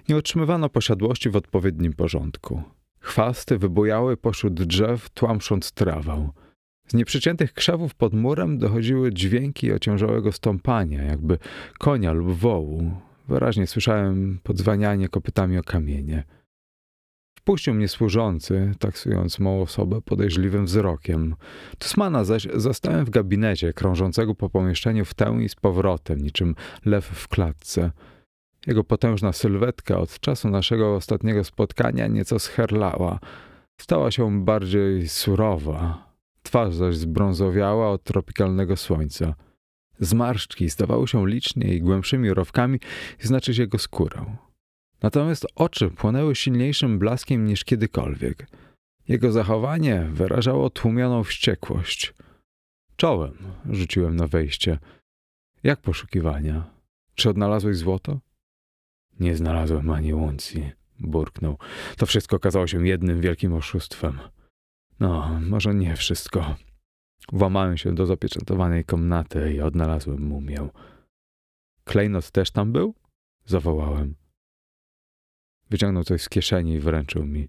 nie 0.08 0.16
otrzymywano 0.16 0.68
posiadłości 0.68 1.30
w 1.30 1.36
odpowiednim 1.36 1.92
porządku. 1.92 2.62
Chwasty 3.00 3.58
wybujały 3.58 4.16
pośród 4.16 4.54
drzew, 4.54 5.10
tłamsząc 5.10 5.72
trawę. 5.72 6.30
Z 6.86 6.94
nieprzyciętych 6.94 7.52
krzewów 7.52 7.94
pod 7.94 8.14
murem 8.14 8.58
dochodziły 8.58 9.12
dźwięki 9.12 9.72
ociężałego 9.72 10.32
stąpania, 10.32 11.02
jakby 11.02 11.38
konia 11.78 12.12
lub 12.12 12.32
wołu. 12.32 12.90
Wyraźnie 13.28 13.66
słyszałem 13.66 14.38
podzwanianie 14.42 15.08
kopytami 15.08 15.58
o 15.58 15.62
kamienie. 15.62 16.24
Wpuścił 17.42 17.74
mnie 17.74 17.88
służący, 17.88 18.72
taksując 18.78 19.38
małą 19.38 19.62
osobę 19.62 20.00
podejrzliwym 20.00 20.64
wzrokiem. 20.64 21.34
Tusmana 21.78 22.24
zaś 22.24 22.48
zastałem 22.54 23.04
w 23.04 23.10
gabinecie, 23.10 23.72
krążącego 23.72 24.34
po 24.34 24.50
pomieszczeniu 24.50 25.04
w 25.04 25.14
tę 25.14 25.38
i 25.40 25.48
z 25.48 25.54
powrotem, 25.54 26.18
niczym 26.18 26.54
lew 26.84 27.04
w 27.04 27.28
klatce. 27.28 27.90
Jego 28.66 28.84
potężna 28.84 29.32
sylwetka 29.32 29.98
od 29.98 30.20
czasu 30.20 30.48
naszego 30.48 30.94
ostatniego 30.94 31.44
spotkania 31.44 32.06
nieco 32.06 32.38
scherlała. 32.38 33.18
Stała 33.80 34.10
się 34.10 34.44
bardziej 34.44 35.08
surowa. 35.08 36.12
Twarz 36.42 36.74
zaś 36.74 36.96
zbrązowiała 36.96 37.90
od 37.90 38.04
tropikalnego 38.04 38.76
słońca. 38.76 39.34
Zmarszczki 40.00 40.68
zdawały 40.68 41.08
się 41.08 41.28
licznie 41.28 41.74
i 41.74 41.80
głębszymi 41.80 42.34
rowkami 42.34 42.80
znaczyć 43.20 43.58
jego 43.58 43.78
skórę. 43.78 44.36
Natomiast 45.02 45.46
oczy 45.54 45.90
płonęły 45.90 46.34
silniejszym 46.34 46.98
blaskiem 46.98 47.44
niż 47.44 47.64
kiedykolwiek. 47.64 48.46
Jego 49.08 49.32
zachowanie 49.32 50.08
wyrażało 50.12 50.70
tłumioną 50.70 51.24
wściekłość. 51.24 52.14
Czołem 52.96 53.34
rzuciłem 53.70 54.16
na 54.16 54.26
wejście. 54.26 54.78
Jak 55.62 55.80
poszukiwania? 55.80 56.70
Czy 57.14 57.30
odnalazłeś 57.30 57.76
złoto? 57.76 58.20
Nie 59.20 59.36
znalazłem 59.36 59.90
ani 59.90 60.14
uncji, 60.14 60.72
burknął. 60.98 61.58
To 61.96 62.06
wszystko 62.06 62.36
okazało 62.36 62.66
się 62.66 62.86
jednym 62.86 63.20
wielkim 63.20 63.54
oszustwem. 63.54 64.18
No, 65.00 65.40
może 65.40 65.74
nie 65.74 65.96
wszystko. 65.96 66.56
Włamałem 67.32 67.76
się 67.76 67.94
do 67.94 68.06
zapieczętowanej 68.06 68.84
komnaty 68.84 69.52
i 69.52 69.60
odnalazłem 69.60 70.22
mumię. 70.22 70.68
Klejnot 71.84 72.30
też 72.30 72.50
tam 72.50 72.72
był? 72.72 72.94
Zawołałem. 73.44 74.21
Wyciągnął 75.72 76.04
coś 76.04 76.22
z 76.22 76.28
kieszeni 76.28 76.74
i 76.74 76.80
wręczył 76.80 77.26
mi. 77.26 77.48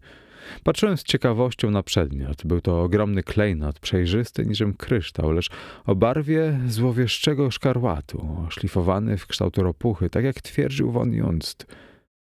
Patrzyłem 0.64 0.98
z 0.98 1.04
ciekawością 1.04 1.72
na 1.72 1.84
przedmiot. 1.84 2.46
Był 2.46 2.62
to 2.62 2.84
ogromny 2.84 3.24
klejnot, 3.24 3.80
przejrzysty 3.80 4.46
niczym 4.46 4.74
kryształ, 4.74 5.32
lecz 5.32 5.50
o 5.86 5.96
barwie 5.96 6.60
złowieszczego 6.68 7.52
szkarłatu, 7.52 8.46
oszlifowany 8.48 9.18
w 9.18 9.28
kształt 9.28 9.58
ropuchy, 9.58 10.10
tak 10.10 10.24
jak 10.24 10.42
twierdził 10.42 10.92
von 10.92 11.14
Junst. 11.14 11.66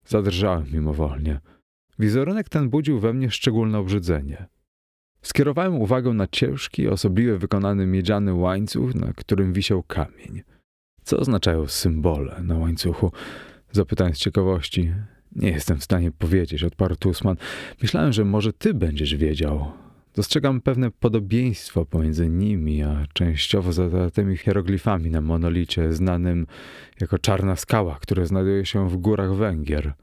Zadrżałem 0.06 0.66
mimowolnie. 0.74 1.40
Wizerunek 2.00 2.50
ten 2.50 2.70
budził 2.70 3.00
we 3.00 3.14
mnie 3.14 3.32
szczególne 3.32 3.80
obrzydzenie. 3.80 4.46
Skierowałem 5.22 5.76
uwagę 5.76 6.14
na 6.14 6.28
ciężki, 6.28 6.88
osobliwie 6.88 7.38
wykonany 7.38 7.86
miedziany 7.86 8.34
łańcuch, 8.34 8.96
na 8.96 9.14
którym 9.14 9.54
wisiał 9.54 9.84
kamień. 9.84 10.42
Co 11.04 11.18
oznaczają 11.18 11.68
symbole 11.68 12.42
na 12.44 12.58
łańcuchu? 12.58 13.12
Zapytałem 13.72 14.16
z 14.16 14.18
ciekawości. 14.18 14.94
Nie 15.36 15.50
jestem 15.50 15.78
w 15.78 15.84
stanie 15.84 16.12
powiedzieć, 16.12 16.64
odparł 16.64 16.96
Tusman. 16.96 17.38
Myślałem, 17.82 18.14
że 18.14 18.26
może 18.26 18.54
ty 18.54 18.74
będziesz 18.74 19.16
wiedział. 19.16 19.72
Dostrzegam 20.16 20.62
pewne 20.62 20.92
podobieństwo 20.92 21.86
pomiędzy 21.86 22.30
nimi, 22.30 22.84
a 22.84 23.06
częściowo 23.14 23.72
zatymi 23.72 24.38
hieroglifami 24.38 25.10
na 25.10 25.22
monolicie 25.22 25.94
znanym 25.94 26.48
jako 27.02 27.20
czarna 27.20 27.56
skała, 27.56 28.00
które 28.02 28.26
znajduje 28.26 28.66
się 28.66 28.90
w 28.90 28.98
górach 28.98 29.36
Węgier. 29.36 29.94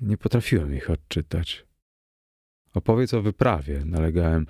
Nie 0.00 0.16
potrafiłem 0.16 0.74
ich 0.74 0.90
odczytać. 0.90 1.66
Opowiedz 2.74 3.14
o 3.14 3.22
wyprawie, 3.22 3.82
nalegałem. 3.84 4.46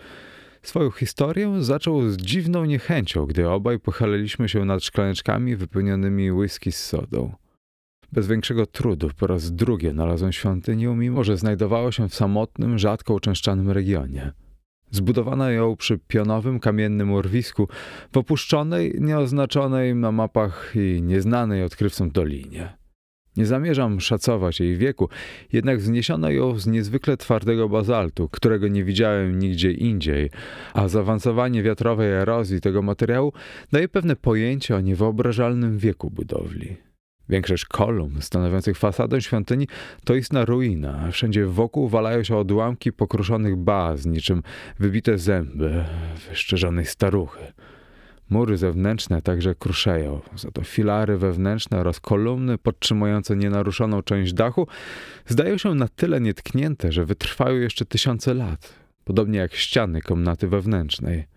Swoją 0.62 0.90
historię 0.90 1.62
zaczął 1.62 2.09
z 2.09 2.16
dziwną 2.16 2.64
niechęcią, 2.64 3.26
gdy 3.26 3.49
obaj 3.49 3.78
pochyliliśmy 3.78 4.49
się 4.49 4.64
nad 4.64 4.85
szklaneczkami 4.85 5.56
wypełnionymi 5.56 6.32
whisky 6.32 6.73
z 6.73 6.85
sodą. 6.85 7.35
Bez 8.12 8.26
większego 8.26 8.66
trudu 8.66 9.11
po 9.19 9.26
raz 9.26 9.52
drugi 9.52 9.90
znalazłem 9.90 10.33
świątynię, 10.33 10.88
mimo 10.88 11.25
że 11.25 11.37
znajdowało 11.37 11.92
się 11.92 12.09
w 12.09 12.14
samotnym, 12.14 12.78
rzadko 12.78 13.14
uczęszczanym 13.14 13.71
regionie. 13.71 14.33
Zbudowano 14.90 15.50
ją 15.50 15.76
przy 15.76 15.99
pionowym 15.99 16.61
kamiennym 16.61 17.12
urwisku 17.12 17.69
w 18.12 18.16
opuszczonej, 18.16 18.95
nieoznaczonej 19.00 19.95
na 19.95 20.12
mapach 20.12 20.73
i 20.75 21.02
nieznanej 21.02 21.62
odkrywcom 21.62 22.11
dolinie. 22.11 22.76
Nie 23.37 23.47
zamierzam 23.47 24.00
szacować 24.00 24.61
jej 24.61 24.76
wieku, 24.76 25.09
jednak 25.52 25.78
wzniesiono 25.78 26.31
ją 26.31 26.59
z 26.59 26.66
niezwykle 26.66 27.16
twardego 27.16 27.69
bazaltu, 27.69 28.28
którego 28.28 28.69
nie 28.69 28.85
widziałem 28.85 29.38
nigdzie 29.38 29.73
indziej, 29.73 30.31
a 30.75 30.88
zaawansowanie 30.88 31.62
wiatrowej 31.62 32.12
erozji 32.12 32.61
tego 32.61 32.83
materiału 32.83 33.33
daje 33.73 33.88
pewne 33.88 34.16
pojęcie 34.16 34.76
o 34.76 34.81
niewyobrażalnym 34.81 35.78
wieku 35.78 36.11
budowli. 36.11 36.91
Większość 37.29 37.64
kolumn 37.64 38.21
stanowiących 38.21 38.79
fasadę 38.79 39.21
świątyni 39.21 39.69
to 40.05 40.14
istna 40.14 40.45
ruina. 40.45 41.11
Wszędzie 41.11 41.47
wokół 41.47 41.88
walają 41.88 42.23
się 42.23 42.37
odłamki 42.37 42.93
pokruszonych 42.93 43.57
baz, 43.57 44.07
niczym 44.07 44.43
wybite 44.79 45.19
zęby 45.19 45.85
wyszczerzonej 46.29 46.87
staruchy. 46.87 47.52
Mury 48.31 48.57
zewnętrzne 48.57 49.23
także 49.23 49.55
kruszeją, 49.55 50.21
za 50.37 50.50
to 50.50 50.64
filary 50.64 51.17
wewnętrzne 51.17 51.79
oraz 51.79 52.00
kolumny 52.00 52.59
podtrzymujące 52.59 53.37
nienaruszoną 53.37 54.02
część 54.02 54.33
dachu 54.33 54.67
zdają 55.26 55.59
się 55.59 55.75
na 55.75 55.88
tyle 55.88 56.21
nietknięte, 56.21 56.93
że 56.93 57.05
wytrwają 57.05 57.57
jeszcze 57.57 57.85
tysiące 57.85 58.35
lat, 58.35 58.75
podobnie 59.05 59.38
jak 59.38 59.55
ściany 59.55 60.00
komnaty 60.00 60.49
wewnętrznej. 60.49 61.32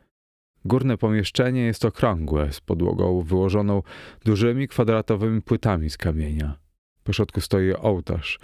Górne 0.66 0.98
pomieszczenie 0.98 1.62
jest 1.62 1.86
okrągłe, 1.86 2.52
z 2.52 2.62
podłogą 2.62 3.22
wyłożoną 3.22 3.82
dużymi 4.26 4.68
kwadratowymi 4.68 5.42
płytami 5.42 5.90
z 5.90 5.98
kamienia. 5.98 6.58
Po 7.04 7.14
środku 7.14 7.42
stoi 7.42 7.74
ołtarz, 7.74 8.40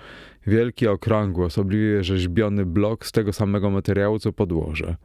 wielki, 0.48 0.88
okrągły, 0.88 1.46
osobliwie 1.46 2.04
rzeźbiony 2.04 2.66
blok 2.66 3.06
z 3.06 3.12
tego 3.12 3.34
samego 3.34 3.70
materiału 3.70 4.20
co 4.20 4.34
podłoże. 4.34 4.96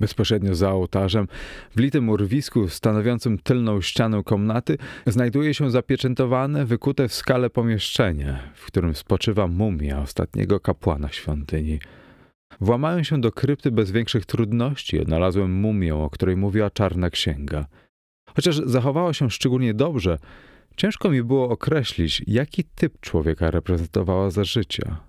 Bezpośrednio 0.00 0.54
za 0.54 0.70
ołtarzem, 0.70 1.28
w 1.76 1.80
litym 1.80 2.08
urwisku 2.08 2.68
stanowiącym 2.68 3.38
tylną 3.38 3.80
ścianę 3.80 4.22
komnaty, 4.24 4.78
znajduje 5.06 5.54
się 5.54 5.70
zapieczętowane, 5.70 6.64
wykute 6.64 7.08
w 7.08 7.14
skale 7.14 7.50
pomieszczenie, 7.50 8.38
w 8.54 8.66
którym 8.66 8.94
spoczywa 8.94 9.46
mumia 9.46 10.00
ostatniego 10.00 10.60
kapłana 10.60 11.08
świątyni. 11.08 11.78
Włamałem 12.60 13.04
się 13.04 13.20
do 13.20 13.32
krypty 13.32 13.70
bez 13.70 13.90
większych 13.90 14.26
trudności 14.26 15.00
odnalazłem 15.00 15.52
mumię, 15.52 15.94
o 15.94 16.10
której 16.10 16.36
mówiła 16.36 16.70
czarna 16.70 17.10
księga. 17.10 17.66
Chociaż 18.34 18.56
zachowała 18.56 19.12
się 19.12 19.30
szczególnie 19.30 19.74
dobrze, 19.74 20.18
ciężko 20.76 21.10
mi 21.10 21.22
było 21.22 21.48
określić, 21.48 22.22
jaki 22.26 22.64
typ 22.64 23.00
człowieka 23.00 23.50
reprezentowała 23.50 24.30
za 24.30 24.44
życia. 24.44 25.00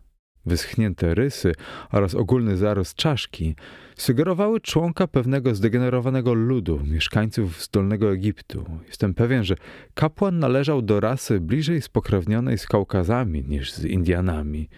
Wyschnięte 0.46 1.16
rysy 1.16 1.54
oraz 1.92 2.16
ogólny 2.16 2.58
zarost 2.58 2.96
czaszki 2.96 3.56
sugerowały 3.96 4.62
członka 4.62 5.08
pewnego 5.08 5.56
zdegenerowanego 5.56 6.34
ludu, 6.34 6.80
mieszkańców 6.84 7.62
z 7.62 7.70
Dolnego 7.70 8.12
Egiptu. 8.12 8.66
Jestem 8.88 9.14
pewien, 9.14 9.44
że 9.44 9.56
kapłan 9.94 10.40
należał 10.40 10.82
do 10.82 11.00
rasy 11.00 11.40
bliżej 11.40 11.82
spokrewnionej 11.82 12.58
z 12.58 12.68
Kaukazami 12.68 13.44
niż 13.44 13.74
z 13.74 13.86
Indianami. 13.86 14.70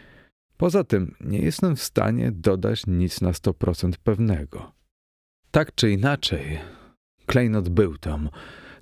Poza 0.61 0.83
tym 0.83 1.15
nie 1.21 1.39
jestem 1.39 1.75
w 1.75 1.83
stanie 1.83 2.31
dodać 2.31 2.87
nic 2.87 3.21
na 3.21 3.31
100% 3.31 3.91
pewnego. 4.03 4.71
Tak 5.51 5.75
czy 5.75 5.91
inaczej, 5.91 6.59
klejnot 7.25 7.69
był 7.69 7.97
tam, 7.97 8.29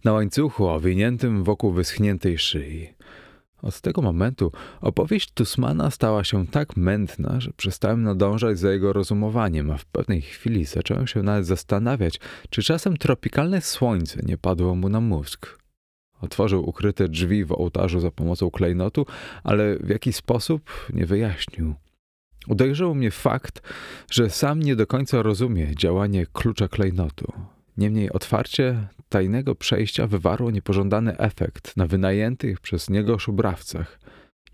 na 0.03 0.13
łańcuchu 0.13 0.67
owiniętym 0.67 1.43
wokół 1.43 1.71
wyschniętej 1.71 2.37
szyi. 2.37 2.93
Od 3.61 3.81
tego 3.81 4.01
momentu 4.01 4.51
opowieść 4.81 5.31
Tusmana 5.33 5.91
stała 5.91 6.23
się 6.23 6.47
tak 6.47 6.77
mętna, 6.77 7.39
że 7.39 7.51
przestałem 7.57 8.03
nadążać 8.03 8.59
za 8.59 8.71
jego 8.71 8.93
rozumowaniem, 8.93 9.71
a 9.71 9.77
w 9.77 9.85
pewnej 9.85 10.21
chwili 10.21 10.65
zacząłem 10.65 11.07
się 11.07 11.23
nawet 11.23 11.45
zastanawiać, 11.45 12.19
czy 12.49 12.63
czasem 12.63 12.97
tropikalne 12.97 13.61
słońce 13.61 14.19
nie 14.23 14.37
padło 14.37 14.75
mu 14.75 14.89
na 14.89 15.01
mózg. 15.01 15.59
Otworzył 16.21 16.69
ukryte 16.69 17.07
drzwi 17.07 17.45
w 17.45 17.51
ołtarzu 17.51 17.99
za 17.99 18.11
pomocą 18.11 18.51
klejnotu, 18.51 19.05
ale 19.43 19.75
w 19.75 19.89
jaki 19.89 20.13
sposób 20.13 20.69
nie 20.93 21.05
wyjaśnił. 21.05 21.75
Uderzył 22.47 22.95
mnie 22.95 23.11
fakt, 23.11 23.61
że 24.11 24.29
sam 24.29 24.59
nie 24.59 24.75
do 24.75 24.87
końca 24.87 25.21
rozumie 25.21 25.75
działanie 25.75 26.25
klucza 26.33 26.67
klejnotu. 26.67 27.33
Niemniej 27.77 28.11
otwarcie 28.11 28.87
tajnego 29.09 29.55
przejścia 29.55 30.07
wywarło 30.07 30.51
niepożądany 30.51 31.17
efekt 31.17 31.77
na 31.77 31.87
wynajętych 31.87 32.59
przez 32.59 32.89
niego 32.89 33.19
szubrawcach. 33.19 33.99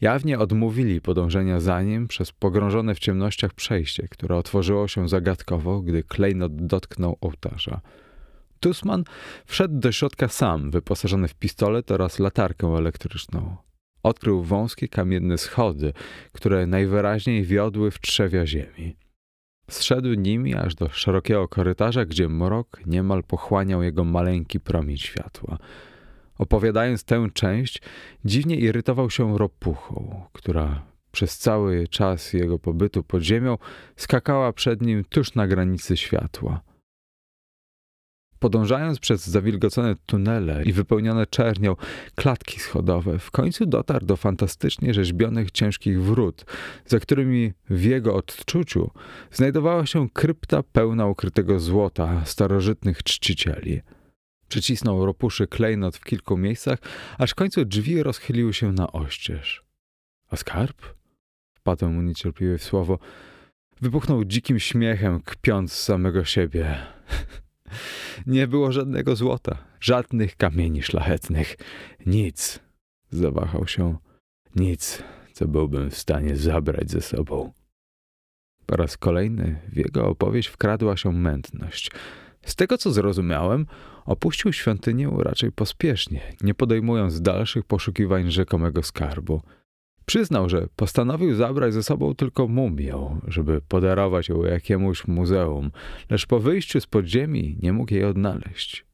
Jawnie 0.01 0.39
odmówili 0.39 1.01
podążenia 1.01 1.59
za 1.59 1.81
nim 1.81 2.07
przez 2.07 2.31
pogrążone 2.31 2.95
w 2.95 2.99
ciemnościach 2.99 3.53
przejście, 3.53 4.07
które 4.07 4.37
otworzyło 4.37 4.87
się 4.87 5.09
zagadkowo, 5.09 5.81
gdy 5.81 6.03
klejnot 6.03 6.65
dotknął 6.65 7.17
ołtarza. 7.21 7.81
Tusman 8.65 9.03
wszedł 9.45 9.79
do 9.79 9.91
środka 9.91 10.27
sam, 10.27 10.71
wyposażony 10.71 11.27
w 11.27 11.35
pistolet 11.35 11.91
oraz 11.91 12.19
latarkę 12.19 12.67
elektryczną. 12.67 13.55
Odkrył 14.03 14.43
wąskie 14.43 14.87
kamienne 14.87 15.37
schody, 15.37 15.93
które 16.31 16.67
najwyraźniej 16.67 17.43
wiodły 17.43 17.91
w 17.91 18.01
trzewia 18.01 18.45
ziemi. 18.45 18.95
Zszedł 19.69 20.13
nimi 20.13 20.55
aż 20.55 20.75
do 20.75 20.89
szerokiego 20.89 21.47
korytarza, 21.47 22.05
gdzie 22.05 22.29
mrok 22.29 22.81
niemal 22.85 23.23
pochłaniał 23.23 23.83
jego 23.83 24.03
maleńki 24.03 24.59
promień 24.59 24.97
światła. 24.97 25.57
Opowiadając 26.37 27.03
tę 27.03 27.27
część, 27.33 27.81
dziwnie 28.25 28.55
irytował 28.55 29.09
się 29.09 29.37
ropuchą, 29.37 30.23
która 30.33 30.81
przez 31.11 31.37
cały 31.37 31.87
czas 31.87 32.33
jego 32.33 32.59
pobytu 32.59 33.03
pod 33.03 33.21
ziemią 33.21 33.57
skakała 33.95 34.53
przed 34.53 34.81
nim 34.81 35.03
tuż 35.03 35.35
na 35.35 35.47
granicy 35.47 35.97
światła. 35.97 36.74
Podążając 38.39 38.99
przez 38.99 39.27
zawilgocone 39.27 39.95
tunele 40.05 40.63
i 40.63 40.73
wypełnione 40.73 41.27
czernią 41.27 41.75
klatki 42.15 42.59
schodowe, 42.59 43.19
w 43.19 43.31
końcu 43.31 43.65
dotarł 43.65 44.05
do 44.05 44.15
fantastycznie 44.15 44.93
rzeźbionych 44.93 45.51
ciężkich 45.51 46.01
wrót, 46.01 46.45
za 46.85 46.99
którymi 46.99 47.53
w 47.69 47.83
jego 47.83 48.15
odczuciu 48.15 48.91
znajdowała 49.31 49.85
się 49.85 50.09
krypta 50.09 50.63
pełna 50.63 51.07
ukrytego 51.07 51.59
złota 51.59 52.25
starożytnych 52.25 53.03
czcicieli. 53.03 53.81
Przycisnął 54.47 55.05
ropuszy 55.05 55.47
klejnot 55.47 55.97
w 55.97 56.03
kilku 56.03 56.37
miejscach, 56.37 56.79
aż 57.17 57.31
w 57.31 57.35
końcu 57.35 57.65
drzwi 57.65 58.03
rozchyliły 58.03 58.53
się 58.53 58.71
na 58.71 58.91
oścież. 58.91 59.63
A 60.29 60.35
skarb? 60.35 60.81
Wpadł 61.53 61.89
mu 61.89 62.01
niecierpliwie 62.01 62.57
w 62.57 62.63
słowo. 62.63 62.99
Wybuchnął 63.81 64.25
dzikim 64.25 64.59
śmiechem, 64.59 65.21
kpiąc 65.21 65.73
samego 65.73 66.25
siebie. 66.25 66.77
Nie 68.25 68.47
było 68.47 68.71
żadnego 68.71 69.15
złota, 69.15 69.57
żadnych 69.79 70.35
kamieni 70.35 70.83
szlachetnych, 70.83 71.57
nic. 72.05 72.59
Zawahał 73.09 73.67
się. 73.67 73.97
Nic, 74.55 75.03
co 75.33 75.47
byłbym 75.47 75.89
w 75.89 75.97
stanie 75.97 76.35
zabrać 76.35 76.91
ze 76.91 77.01
sobą. 77.01 77.53
Po 78.65 78.75
raz 78.75 78.97
kolejny 78.97 79.61
w 79.67 79.77
jego 79.77 80.07
opowieść 80.07 80.47
wkradła 80.47 80.97
się 80.97 81.11
mętność. 81.11 81.91
Z 82.45 82.55
tego 82.55 82.77
co 82.77 82.91
zrozumiałem, 82.91 83.65
opuścił 84.05 84.53
świątynię 84.53 85.11
raczej 85.17 85.51
pospiesznie, 85.51 86.21
nie 86.41 86.53
podejmując 86.53 87.21
dalszych 87.21 87.65
poszukiwań 87.65 88.31
rzekomego 88.31 88.83
skarbu. 88.83 89.41
Przyznał, 90.05 90.49
że 90.49 90.67
postanowił 90.75 91.35
zabrać 91.35 91.73
ze 91.73 91.83
sobą 91.83 92.15
tylko 92.15 92.47
mumię, 92.47 92.95
żeby 93.27 93.61
podarować 93.61 94.29
ją 94.29 94.43
jakiemuś 94.43 95.07
muzeum, 95.07 95.71
lecz 96.09 96.25
po 96.25 96.39
wyjściu 96.39 96.81
z 96.81 96.87
podziemi 96.87 97.57
nie 97.61 97.73
mógł 97.73 97.93
jej 97.93 98.03
odnaleźć. 98.03 98.85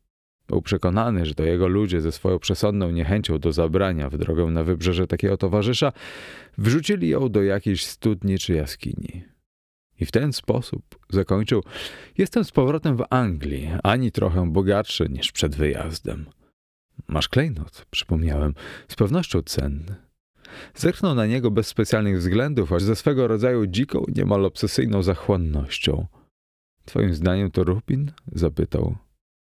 Był 0.47 0.61
przekonany, 0.61 1.25
że 1.25 1.35
to 1.35 1.43
jego 1.43 1.67
ludzie 1.67 2.01
ze 2.01 2.11
swoją 2.11 2.39
przesądną 2.39 2.91
niechęcią 2.91 3.39
do 3.39 3.51
zabrania 3.51 4.09
w 4.09 4.17
drogę 4.17 4.45
na 4.45 4.63
wybrzeże 4.63 5.07
takiego 5.07 5.37
towarzysza 5.37 5.91
wrzucili 6.57 7.09
ją 7.09 7.29
do 7.29 7.43
jakiejś 7.43 7.85
studni 7.85 8.39
czy 8.39 8.53
jaskini. 8.53 9.23
I 9.99 10.05
w 10.05 10.11
ten 10.11 10.33
sposób 10.33 10.99
zakończył: 11.09 11.63
Jestem 12.17 12.43
z 12.43 12.51
powrotem 12.51 12.97
w 12.97 13.03
Anglii, 13.09 13.69
ani 13.83 14.11
trochę 14.11 14.51
bogatszy 14.51 15.09
niż 15.09 15.31
przed 15.31 15.55
wyjazdem. 15.55 16.25
Masz 17.07 17.29
klejnot, 17.29 17.85
przypomniałem, 17.91 18.53
z 18.87 18.95
pewnością 18.95 19.41
cenny. 19.41 20.10
Zerknął 20.75 21.15
na 21.15 21.25
niego 21.25 21.51
bez 21.51 21.67
specjalnych 21.67 22.17
względów, 22.17 22.69
choć 22.69 22.83
ze 22.83 22.95
swego 22.95 23.27
rodzaju 23.27 23.67
dziką, 23.67 24.03
niemal 24.15 24.45
obsesyjną 24.45 25.03
zachłannością. 25.03 26.07
Twoim 26.85 27.13
zdaniem 27.13 27.51
to 27.51 27.63
Rubin? 27.63 28.11
zapytał. 28.31 28.95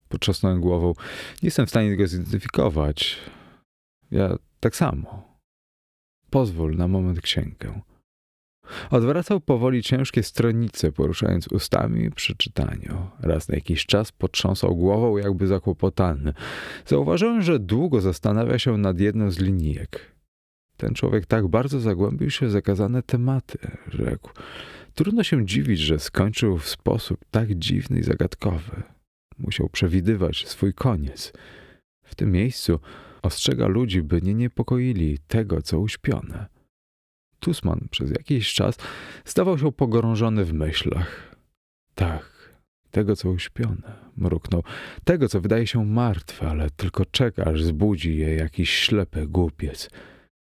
Potrząsnąłem 0.10 0.62
głową. 0.62 0.94
Nie 1.44 1.48
jestem 1.48 1.66
w 1.66 1.70
stanie 1.70 1.98
go 1.98 2.08
zidentyfikować. 2.08 3.20
Ja 4.12 4.36
tak 4.60 4.76
samo. 4.76 5.40
Pozwól 6.30 6.76
na 6.76 6.88
moment 6.88 7.22
księgę. 7.22 7.82
Odwracał 8.90 9.40
powoli 9.40 9.84
ciężkie 9.84 10.24
stronice, 10.24 10.92
poruszając 10.92 11.48
ustami 11.48 12.12
przy 12.12 12.36
czytaniu. 12.38 13.08
Raz 13.20 13.50
na 13.50 13.56
jakiś 13.56 13.86
czas 13.86 14.12
potrząsał 14.12 14.76
głową, 14.76 15.18
jakby 15.18 15.48
zakłopotany. 15.48 16.34
Zauważyłem, 16.86 17.42
że 17.42 17.60
długo 17.60 18.02
zastanawia 18.02 18.60
się 18.60 18.78
nad 18.78 19.00
jedną 19.00 19.32
z 19.32 19.40
linijek. 19.40 20.17
Ten 20.78 20.94
człowiek 20.94 21.26
tak 21.26 21.48
bardzo 21.48 21.80
zagłębił 21.80 22.30
się 22.30 22.48
w 22.48 22.52
zakazane 22.52 23.04
tematy, 23.04 23.58
rzekł. 23.88 24.32
Trudno 24.94 25.24
się 25.24 25.46
dziwić, 25.46 25.80
że 25.80 26.00
skończył 26.00 26.58
w 26.58 26.70
sposób 26.70 27.26
tak 27.32 27.56
dziwny 27.56 28.00
i 28.00 28.04
zagadkowy. 28.04 28.84
Musiał 29.38 29.70
przewidywać 29.70 30.48
swój 30.48 30.74
koniec. 30.74 31.34
W 32.04 32.16
tym 32.16 32.32
miejscu 32.32 32.80
ostrzega 33.22 33.68
ludzi, 33.68 34.04
by 34.04 34.22
nie 34.22 34.34
niepokoili 34.34 35.18
tego, 35.28 35.62
co 35.62 35.80
uśpione. 35.80 36.46
Tusman 37.40 37.88
przez 37.92 38.12
jakiś 38.12 38.54
czas 38.54 38.78
stawał 39.26 39.58
się 39.58 39.72
pogrążony 39.72 40.46
w 40.46 40.54
myślach. 40.54 41.36
Tak, 41.96 42.54
tego, 42.92 43.16
co 43.16 43.30
uśpione, 43.30 43.96
mruknął. 44.18 44.64
Tego, 45.04 45.30
co 45.30 45.42
wydaje 45.42 45.68
się 45.68 45.86
martwe, 45.86 46.50
ale 46.50 46.70
tylko 46.70 47.06
czeka, 47.06 47.46
aż 47.46 47.64
zbudzi 47.64 48.18
je 48.18 48.36
jakiś 48.36 48.70
ślepy 48.70 49.28
głupiec. 49.28 49.90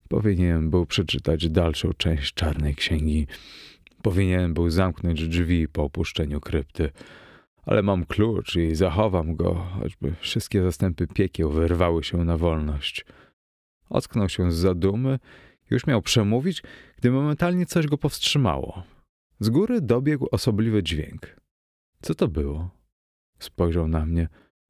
Powinienem 0.08 0.70
był 0.70 0.86
przeczytać 0.86 1.48
dalszą 1.50 1.92
część 1.92 2.34
czarnej 2.34 2.74
księgi. 2.74 3.26
Powinienem 4.02 4.54
był 4.54 4.70
zamknąć 4.70 5.28
drzwi 5.28 5.68
po 5.68 5.82
opuszczeniu 5.82 6.40
krypty. 6.40 6.90
Ale 7.66 7.82
mam 7.82 8.04
klucz 8.04 8.56
i 8.56 8.74
zachowam 8.74 9.36
go, 9.36 9.54
choćby 9.54 10.14
wszystkie 10.20 10.62
zastępy 10.62 11.06
piekieł 11.06 11.50
wyrwały 11.50 12.04
się 12.04 12.24
na 12.24 12.36
wolność. 12.36 13.04
Ocknął 13.90 14.28
się 14.28 14.52
z 14.52 14.54
zadumy, 14.54 15.18
już 15.70 15.86
miał 15.86 16.02
przemówić, 16.02 16.62
gdy 16.96 17.10
momentalnie 17.10 17.66
coś 17.66 17.86
go 17.86 17.98
powstrzymało. 17.98 18.82
Z 19.40 19.48
góry 19.48 19.80
dobiegł 19.80 20.28
osobliwy 20.30 20.82
dźwięk. 20.82 21.36
Co 22.02 22.14
to 22.14 22.28
było? 22.28 22.70
Spojrzał 23.38 23.88
na 23.88 24.06
mnie. 24.06 24.28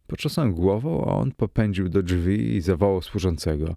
Począsłem 0.09 0.53
głową, 0.53 1.05
a 1.05 1.15
on 1.15 1.33
popędził 1.33 1.89
do 1.89 2.03
drzwi 2.03 2.57
i 2.57 2.61
zawołał 2.61 3.03
służącego. 3.03 3.75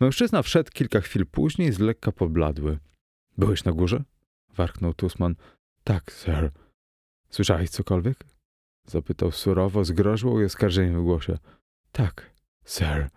Mężczyzna 0.00 0.42
wszedł 0.42 0.70
kilka 0.70 1.00
chwil 1.00 1.26
później, 1.26 1.72
z 1.72 1.78
lekka 1.78 2.12
pobladły. 2.12 2.78
Byłeś 3.38 3.64
na 3.64 3.72
górze? 3.72 4.04
Warknął 4.54 4.94
Tusman. 4.94 5.34
Tak, 5.84 6.12
sir. 6.12 6.50
Słyszałeś 7.30 7.70
cokolwiek? 7.70 8.24
Zapytał 8.86 9.32
surowo, 9.32 9.84
z 9.84 9.92
groźbą 9.92 10.40
i 10.40 10.44
oskarżeniem 10.44 11.00
w 11.00 11.04
głosie. 11.04 11.38
Tak, 11.92 12.30
sir. 12.64 13.08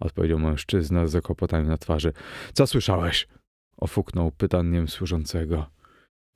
Odpowiedział 0.00 0.38
mężczyzna 0.38 1.06
z 1.06 1.10
zakopotaniem 1.10 1.68
na 1.68 1.78
twarzy. 1.78 2.12
Co 2.52 2.66
słyszałeś? 2.66 3.28
Ofuknął 3.76 4.32
pytaniem 4.32 4.88
służącego. 4.88 5.70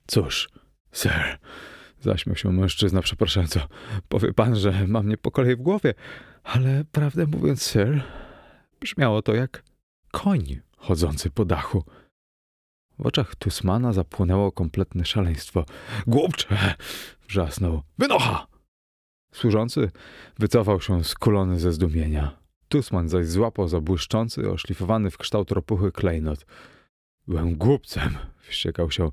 Cóż, 0.07 0.49
sir. 0.91 1.37
Zaśmiał 2.01 2.35
się 2.35 2.51
mężczyzna 2.51 3.01
przepraszająco. 3.01 3.59
Powie 4.09 4.33
pan, 4.33 4.55
że 4.55 4.87
mam 4.87 5.09
niepokoj 5.09 5.55
w 5.55 5.61
głowie, 5.61 5.93
ale 6.43 6.85
prawdę 6.91 7.27
mówiąc, 7.27 7.63
sir, 7.63 8.03
brzmiało 8.79 9.21
to 9.21 9.35
jak 9.35 9.63
koń 10.11 10.59
chodzący 10.77 11.29
po 11.29 11.45
dachu. 11.45 11.83
W 12.99 13.05
oczach 13.05 13.35
Tusmana 13.35 13.93
zapłynęło 13.93 14.51
kompletne 14.51 15.05
szaleństwo. 15.05 15.65
Głupcze! 16.07 16.75
wrzasnął. 17.27 17.81
Wynocha! 17.97 18.47
Służący 19.31 19.91
wycofał 20.39 20.81
się 20.81 21.03
skulony 21.03 21.59
ze 21.59 21.73
zdumienia. 21.73 22.37
Tusman 22.69 23.09
zaś 23.09 23.27
złapał 23.27 23.67
za 23.67 23.81
błyszczący, 23.81 24.51
oszlifowany 24.51 25.11
w 25.11 25.17
kształt 25.17 25.51
ropuchy 25.51 25.91
klejnot. 25.91 26.45
Byłem 27.27 27.55
głupcem, 27.55 28.17
wściekał 28.39 28.91
się. 28.91 29.11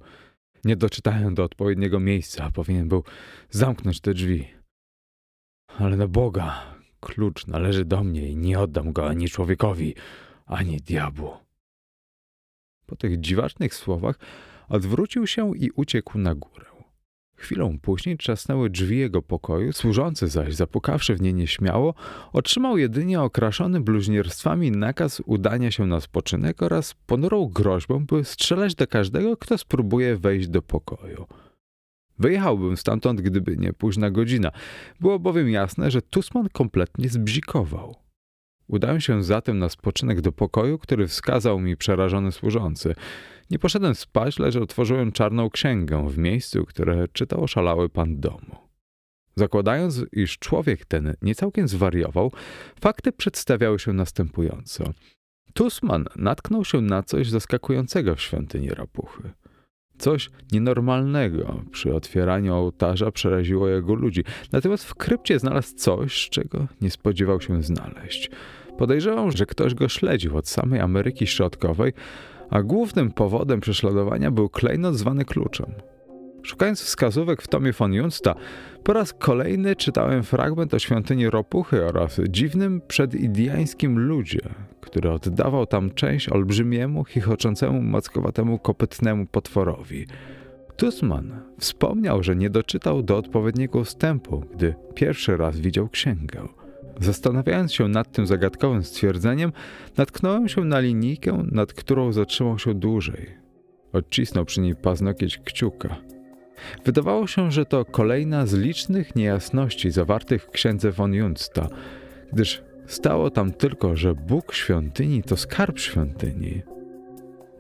Nie 0.65 0.77
doczytałem 0.77 1.35
do 1.35 1.45
odpowiedniego 1.45 2.01
miejsca, 2.01 2.51
powinien 2.51 2.89
był 2.89 3.05
zamknąć 3.51 4.01
te 4.01 4.15
drzwi. 4.15 4.49
Ale 5.79 5.97
na 5.97 6.09
Boga, 6.09 6.77
klucz 7.01 7.47
należy 7.47 7.85
do 7.85 8.05
mnie 8.05 8.29
i 8.29 8.37
nie 8.37 8.61
oddam 8.61 8.93
go 8.93 9.09
ani 9.09 9.29
człowiekowi, 9.29 9.95
ani 10.47 10.77
diabłu. 10.77 11.31
Po 12.87 12.97
tych 12.97 13.21
dziwacznych 13.21 13.75
słowach 13.75 14.19
odwrócił 14.69 15.27
się 15.27 15.57
i 15.57 15.71
uciekł 15.71 16.19
na 16.19 16.35
górę. 16.35 16.74
Chwilą 17.37 17.79
później 17.79 18.17
trzasnęły 18.17 18.71
drzwi 18.71 18.99
jego 18.99 19.23
pokoju, 19.23 19.73
służący 19.73 20.29
zaś, 20.29 20.55
zapukawszy 20.55 21.15
w 21.15 21.21
nie 21.21 21.33
nieśmiało, 21.33 21.95
otrzymał 22.33 22.79
jedynie 22.79 23.21
okraszony 23.21 23.81
bluźnierstwami 23.81 24.71
nakaz 24.71 25.23
udania 25.27 25.71
się 25.71 25.87
na 25.87 26.01
spoczynek 26.01 26.63
oraz 26.63 26.95
ponurą 27.07 27.51
groźbą, 27.55 28.07
by 28.07 28.25
strzelać 28.25 28.75
do 28.75 28.87
każdego, 28.87 29.37
kto 29.37 29.59
spróbuje 29.59 30.17
wejść 30.17 30.49
do 30.49 30.63
pokoju. 30.63 31.27
Wyjechałbym 32.19 32.77
stamtąd, 32.77 33.21
gdyby 33.21 33.57
nie 33.57 33.73
późna 33.73 34.11
godzina. 34.11 34.51
Było 35.01 35.19
bowiem 35.19 35.51
jasne, 35.51 35.91
że 35.91 36.03
Tusman 36.03 36.49
kompletnie 36.53 37.09
zbzikował. 37.09 37.95
Udałem 38.69 39.01
się 39.01 39.23
zatem 39.23 39.59
na 39.59 39.69
spoczynek 39.69 40.21
do 40.21 40.33
pokoju, 40.33 40.79
który 40.79 41.09
wskazał 41.09 41.61
mi 41.61 41.77
przerażony 41.77 42.33
służący. 42.33 42.95
Nie 43.51 43.59
poszedłem 43.59 43.95
spać, 43.95 44.39
lecz 44.39 44.57
otworzyłem 44.57 45.13
czarną 45.13 45.51
księgę 45.51 46.09
w 46.09 46.19
miejscu, 46.19 46.65
które 46.65 47.09
czytał 47.09 47.45
oszalały 47.45 47.89
pan 47.89 48.21
domu. 48.21 48.57
Zakładając, 49.37 50.05
iż 50.13 50.39
człowiek 50.39 50.85
ten 50.85 51.15
niecałkiem 51.23 51.69
zwariował, 51.69 52.33
fakty 52.81 53.13
przedstawiały 53.13 53.79
się 53.79 53.93
następująco. 53.93 54.85
Tusman 55.55 56.05
natknął 56.17 56.65
się 56.65 56.81
na 56.81 57.03
coś 57.03 57.31
zaskakującego 57.31 58.15
w 58.15 58.21
świątyni 58.21 58.69
rapuchy. 58.69 59.31
Coś 59.99 60.31
nienormalnego 60.53 61.65
przy 61.71 61.95
otwieraniu 61.95 62.55
ołtarza 62.55 63.11
przeraziło 63.11 63.69
jego 63.69 63.95
ludzi, 63.95 64.25
natomiast 64.53 64.85
w 64.85 64.95
krypcie 64.95 65.39
znalazł 65.39 65.75
coś, 65.77 66.29
czego 66.29 66.67
nie 66.81 66.91
spodziewał 66.91 67.41
się 67.41 67.63
znaleźć. 67.63 68.31
Podejrzewam, 68.79 69.33
że 69.33 69.47
ktoś 69.47 69.75
go 69.75 69.89
śledził 69.89 70.37
od 70.37 70.49
samej 70.49 70.81
Ameryki 70.81 71.27
Środkowej, 71.27 71.93
a 72.51 72.63
głównym 72.63 73.13
powodem 73.13 73.61
prześladowania 73.61 74.31
był 74.31 74.49
klejnot 74.49 74.97
zwany 74.97 75.25
kluczem. 75.25 75.67
Szukając 76.43 76.83
wskazówek 76.83 77.43
w 77.43 77.49
tomie 77.49 77.73
von 77.73 77.93
Junsta, 77.93 78.35
po 78.83 78.93
raz 78.93 79.13
kolejny 79.13 79.77
czytałem 79.77 80.23
fragment 80.23 80.75
o 80.75 80.79
świątyni 80.79 81.31
Ropuchy 81.31 81.85
oraz 81.85 82.21
dziwnym 82.29 82.81
przedindiańskim 82.89 83.99
ludzie, 83.99 84.41
który 84.81 85.11
oddawał 85.11 85.67
tam 85.67 85.91
część 85.91 86.29
olbrzymiemu, 86.29 87.05
chichoczącemu, 87.05 87.83
mackowatemu, 87.83 88.59
kopytnemu 88.59 89.27
potworowi. 89.27 90.07
Tusman 90.77 91.41
wspomniał, 91.59 92.23
że 92.23 92.37
nie 92.37 92.51
doczytał 92.51 93.03
do 93.03 93.17
odpowiedniego 93.17 93.79
ustępu, 93.79 94.45
gdy 94.55 94.75
pierwszy 94.95 95.37
raz 95.37 95.61
widział 95.61 95.89
księgę. 95.89 96.49
Zastanawiając 97.01 97.75
się 97.75 97.89
nad 97.89 98.13
tym 98.13 98.27
zagadkowym 98.27 98.85
stwierdzeniem, 98.85 99.53
natknąłem 99.97 100.49
się 100.49 100.65
na 100.65 100.81
linijkę, 100.81 101.45
nad 101.53 101.73
którą 101.73 102.13
zatrzymał 102.13 102.59
się 102.59 102.75
dłużej. 102.75 103.27
Odcisnął 103.93 104.45
przy 104.45 104.61
niej 104.61 104.75
paznokieć 104.77 105.39
kciuka. 105.39 105.97
Wydawało 106.85 107.27
się, 107.27 107.53
że 107.53 107.67
to 107.67 107.85
kolejna 107.85 108.47
z 108.47 108.55
licznych 108.55 109.17
niejasności 109.17 109.91
zawartych 109.91 110.45
w 110.45 110.51
księdze 110.51 110.93
von 110.93 111.15
Junsta, 111.15 111.69
gdyż 112.33 112.63
stało 112.87 113.31
tam 113.31 113.53
tylko, 113.53 113.97
że 113.97 114.15
Bóg 114.15 114.55
świątyni 114.55 115.23
to 115.23 115.37
skarb 115.37 115.79
świątyni. 115.79 116.63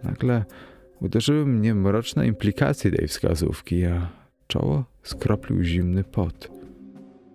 Nagle 0.02 0.44
uderzyły 1.00 1.46
mnie 1.46 1.74
mroczne 1.74 2.26
implikacje 2.26 2.90
tej 2.90 3.08
wskazówki, 3.08 3.84
a 3.84 4.08
czoło 4.46 4.84
skroplił 5.02 5.62
zimny 5.62 6.04
pot. 6.04 6.48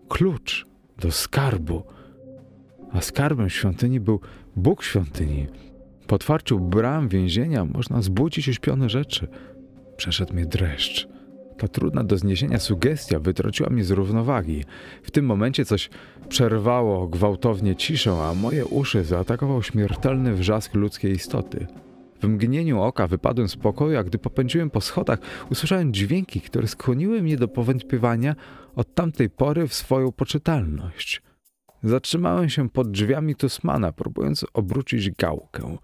Klucz 0.10 0.69
do 1.00 1.12
skarbu. 1.12 1.84
A 2.92 3.02
skarbem 3.02 3.50
świątyni 3.50 4.00
był 4.00 4.20
Bóg 4.56 4.84
świątyni. 4.84 5.48
Po 6.08 6.16
otwarciu 6.16 6.60
bram 6.60 7.08
więzienia 7.08 7.66
można 7.66 8.02
zbudzić 8.02 8.48
uśpione 8.48 8.90
rzeczy. 8.90 9.28
Przeszedł 9.98 10.34
mnie 10.34 10.46
dreszcz. 10.46 11.08
Ta 11.58 11.68
trudna 11.68 12.04
do 12.04 12.18
zniesienia 12.18 12.60
sugestia 12.60 13.20
wytrąciła 13.20 13.70
mnie 13.70 13.84
z 13.84 13.92
równowagi. 13.92 14.64
W 15.04 15.12
tym 15.12 15.26
momencie 15.26 15.66
coś 15.66 15.90
przerwało 16.30 17.08
gwałtownie 17.08 17.76
ciszę, 17.76 18.12
a 18.12 18.34
moje 18.34 18.66
uszy 18.66 19.04
zaatakował 19.04 19.64
śmiertelny 19.64 20.36
wrzask 20.36 20.74
ludzkiej 20.74 21.12
istoty. 21.12 21.68
W 22.22 22.28
mgnieniu 22.28 22.82
oka 22.82 23.08
wypadłem 23.08 23.50
z 23.50 23.56
pokoju, 23.56 23.98
a 23.98 24.04
gdy 24.04 24.18
popędziłem 24.18 24.70
po 24.70 24.82
schodach, 24.82 25.20
usłyszałem 25.52 25.94
dźwięki, 25.94 26.42
które 26.42 26.68
skłoniły 26.68 27.22
mnie 27.22 27.38
do 27.38 27.48
powątpiewania 27.48 28.36
od 28.76 28.96
tamtej 28.96 29.30
pory 29.30 29.68
w 29.68 29.74
swoją 29.74 30.12
poczytalność. 30.12 31.22
Zatrzymałem 31.84 32.50
się 32.50 32.70
pod 32.70 32.92
drzwiami 32.92 33.36
Tusmana, 33.36 33.92
próbując 33.92 34.46
obrócić 34.54 35.12
gałkę. 35.12 35.78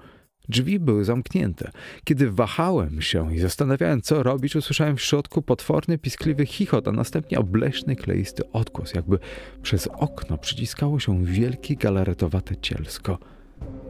Drzwi 0.50 0.80
były 0.80 1.06
zamknięte. 1.06 1.72
Kiedy 2.04 2.32
wahałem 2.32 3.02
się 3.02 3.36
i 3.36 3.40
zastanawiałem, 3.40 4.02
co 4.02 4.24
robić, 4.24 4.56
usłyszałem 4.56 4.98
w 4.98 5.02
środku 5.02 5.42
potworny, 5.42 5.98
piskliwy 5.98 6.46
chichot, 6.46 6.88
a 6.88 6.92
następnie 6.92 7.40
obleśny, 7.40 7.96
kleisty 7.96 8.52
odgłos, 8.52 8.94
jakby 8.94 9.20
przez 9.62 9.88
okno 9.88 10.38
przyciskało 10.38 11.00
się 11.00 11.26
wielkie 11.26 11.76
galaretowate 11.76 12.56
cielsko. 12.58 13.18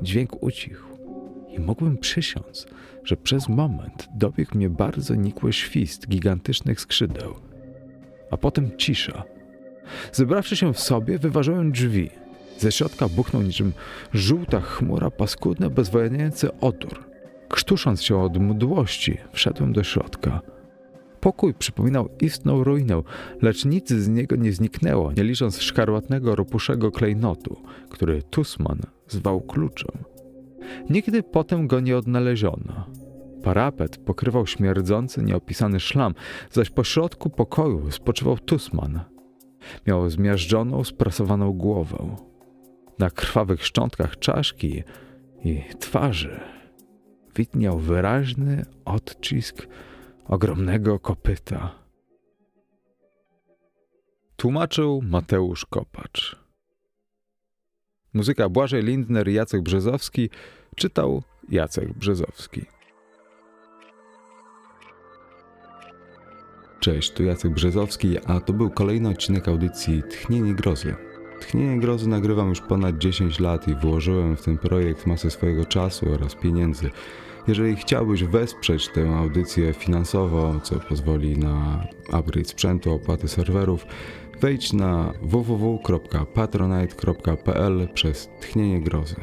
Dźwięk 0.02 0.44
ucichł 0.44 0.95
i 1.58 1.60
mogłem 1.60 1.98
przysiąc, 1.98 2.68
że 3.04 3.18
przez 3.18 3.50
moment 3.50 4.08
dobiegł 4.16 4.58
mnie 4.58 4.70
bardzo 4.70 5.16
nikły 5.16 5.54
świst 5.54 6.08
gigantycznych 6.08 6.82
skrzydeł. 6.82 7.36
A 8.32 8.38
potem 8.38 8.78
cisza. 8.78 9.24
Zebrawszy 10.12 10.56
się 10.56 10.74
w 10.74 10.80
sobie, 10.80 11.20
wyważyłem 11.20 11.72
drzwi. 11.72 12.10
Ze 12.58 12.72
środka 12.72 13.10
buchnął 13.10 13.42
niczym 13.42 13.74
żółta 14.14 14.62
chmura 14.62 15.12
paskudny, 15.12 15.70
bezwojniający 15.70 16.60
otur. 16.60 17.04
Krztusząc 17.50 18.04
się 18.04 18.18
od 18.18 18.38
mdłości, 18.38 19.18
wszedłem 19.34 19.74
do 19.74 19.84
środka. 19.84 20.42
Pokój 21.20 21.54
przypominał 21.54 22.10
istną 22.22 22.64
ruinę, 22.64 23.02
lecz 23.42 23.66
nic 23.66 23.90
z 23.90 24.08
niego 24.08 24.36
nie 24.36 24.54
zniknęło, 24.54 25.12
nie 25.12 25.24
licząc 25.24 25.62
szkarłatnego, 25.62 26.36
ropuszego 26.36 26.92
klejnotu, 26.92 27.62
który 27.90 28.24
Tusman 28.24 28.80
zwał 29.08 29.42
kluczem. 29.42 30.15
Nigdy 30.90 31.24
potem 31.24 31.68
go 31.68 31.80
nie 31.80 31.98
odnaleziono. 31.98 32.86
Parapet 33.44 33.98
pokrywał 33.98 34.48
śmierdzący, 34.48 35.24
nieopisany 35.24 35.80
szlam, 35.80 36.14
zaś 36.52 36.70
po 36.70 36.84
środku 36.84 37.30
pokoju 37.30 37.92
spoczywał 37.92 38.38
Tusman. 38.38 39.00
Miał 39.88 40.10
zmiażdżoną, 40.10 40.84
sprasowaną 40.84 41.54
głowę. 41.54 42.16
Na 43.00 43.10
krwawych 43.10 43.66
szczątkach 43.66 44.20
czaszki 44.20 44.84
i 45.44 45.62
twarzy 45.80 46.40
widniał 47.36 47.80
wyraźny 47.80 48.66
odcisk 48.86 49.68
ogromnego 50.28 51.00
kopyta. 51.00 51.72
Tłumaczył 54.36 55.02
Mateusz 55.04 55.66
Kopacz. 55.66 56.45
Muzyka 58.16 58.50
Błażej 58.50 58.84
Lindner 58.84 59.30
Jacek 59.30 59.62
Brzezowski 59.62 60.30
czytał 60.76 61.24
Jacek 61.50 61.94
Brzezowski. 61.94 62.62
Cześć, 66.80 67.12
tu 67.12 67.24
Jacek 67.24 67.52
Brzezowski, 67.52 68.18
a 68.26 68.40
to 68.40 68.54
był 68.54 68.70
kolejny 68.70 69.10
odcinek 69.10 69.48
audycji 69.48 70.04
Tchnienie 70.10 70.54
Grozy. 70.54 70.96
Tchnienie 71.42 71.80
Grozy 71.80 72.10
nagrywam 72.10 72.50
już 72.50 72.62
ponad 72.62 72.98
10 72.98 73.40
lat 73.40 73.68
i 73.68 73.76
włożyłem 73.76 74.38
w 74.38 74.42
ten 74.42 74.58
projekt 74.58 75.06
masę 75.06 75.32
swojego 75.32 75.66
czasu 75.66 76.12
oraz 76.14 76.36
pieniędzy. 76.36 76.90
Jeżeli 77.48 77.76
chciałbyś 77.76 78.24
wesprzeć 78.24 78.88
tę 78.88 79.16
audycję 79.16 79.74
finansowo, 79.74 80.60
co 80.64 80.80
pozwoli 80.80 81.38
na 81.38 81.88
upgrade 82.12 82.48
sprzętu, 82.48 82.94
opłaty 82.94 83.28
serwerów, 83.28 83.86
wejdź 84.42 84.74
na 84.74 85.14
www.patronite.pl 85.22 87.88
przez 87.94 88.30
Tchnienie 88.42 88.82
Grozy. 88.82 89.16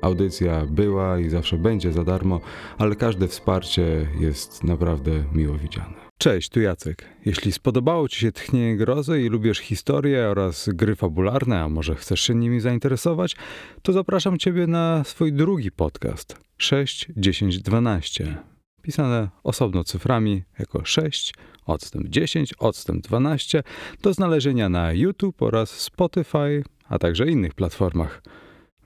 Audycja 0.00 0.66
była 0.66 1.18
i 1.18 1.28
zawsze 1.28 1.58
będzie 1.58 1.92
za 1.92 2.04
darmo, 2.04 2.40
ale 2.78 2.96
każde 2.96 3.28
wsparcie 3.28 4.08
jest 4.20 4.64
naprawdę 4.64 5.24
miło 5.32 5.58
widziane. 5.58 5.94
Cześć, 6.18 6.48
tu 6.48 6.60
Jacek. 6.60 7.04
Jeśli 7.24 7.52
spodobało 7.52 8.08
Ci 8.08 8.20
się 8.20 8.32
Tchnienie 8.32 8.76
Grozy 8.76 9.22
i 9.22 9.28
lubisz 9.28 9.58
historię 9.58 10.28
oraz 10.28 10.68
gry 10.68 10.96
fabularne, 10.96 11.60
a 11.60 11.68
może 11.68 11.94
chcesz 11.94 12.20
się 12.20 12.34
nimi 12.34 12.60
zainteresować, 12.60 13.36
to 13.82 13.92
zapraszam 13.92 14.38
Ciebie 14.38 14.66
na 14.66 15.04
swój 15.04 15.32
drugi 15.32 15.70
podcast 15.70 16.36
6, 16.58 17.06
10, 17.16 17.58
12. 17.58 18.36
Pisane 18.82 19.28
osobno 19.42 19.84
cyframi 19.84 20.42
jako 20.58 20.84
6, 20.84 21.34
odstęp 21.68 22.08
10, 22.08 22.54
odstęp 22.58 23.02
12 23.02 23.62
do 24.02 24.12
znalezienia 24.12 24.68
na 24.68 24.92
YouTube 24.92 25.42
oraz 25.42 25.70
Spotify, 25.70 26.64
a 26.88 26.98
także 26.98 27.26
innych 27.26 27.54
platformach. 27.54 28.22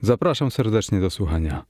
Zapraszam 0.01 0.51
serdecznie 0.51 0.99
do 0.99 1.09
słuchania. 1.09 1.65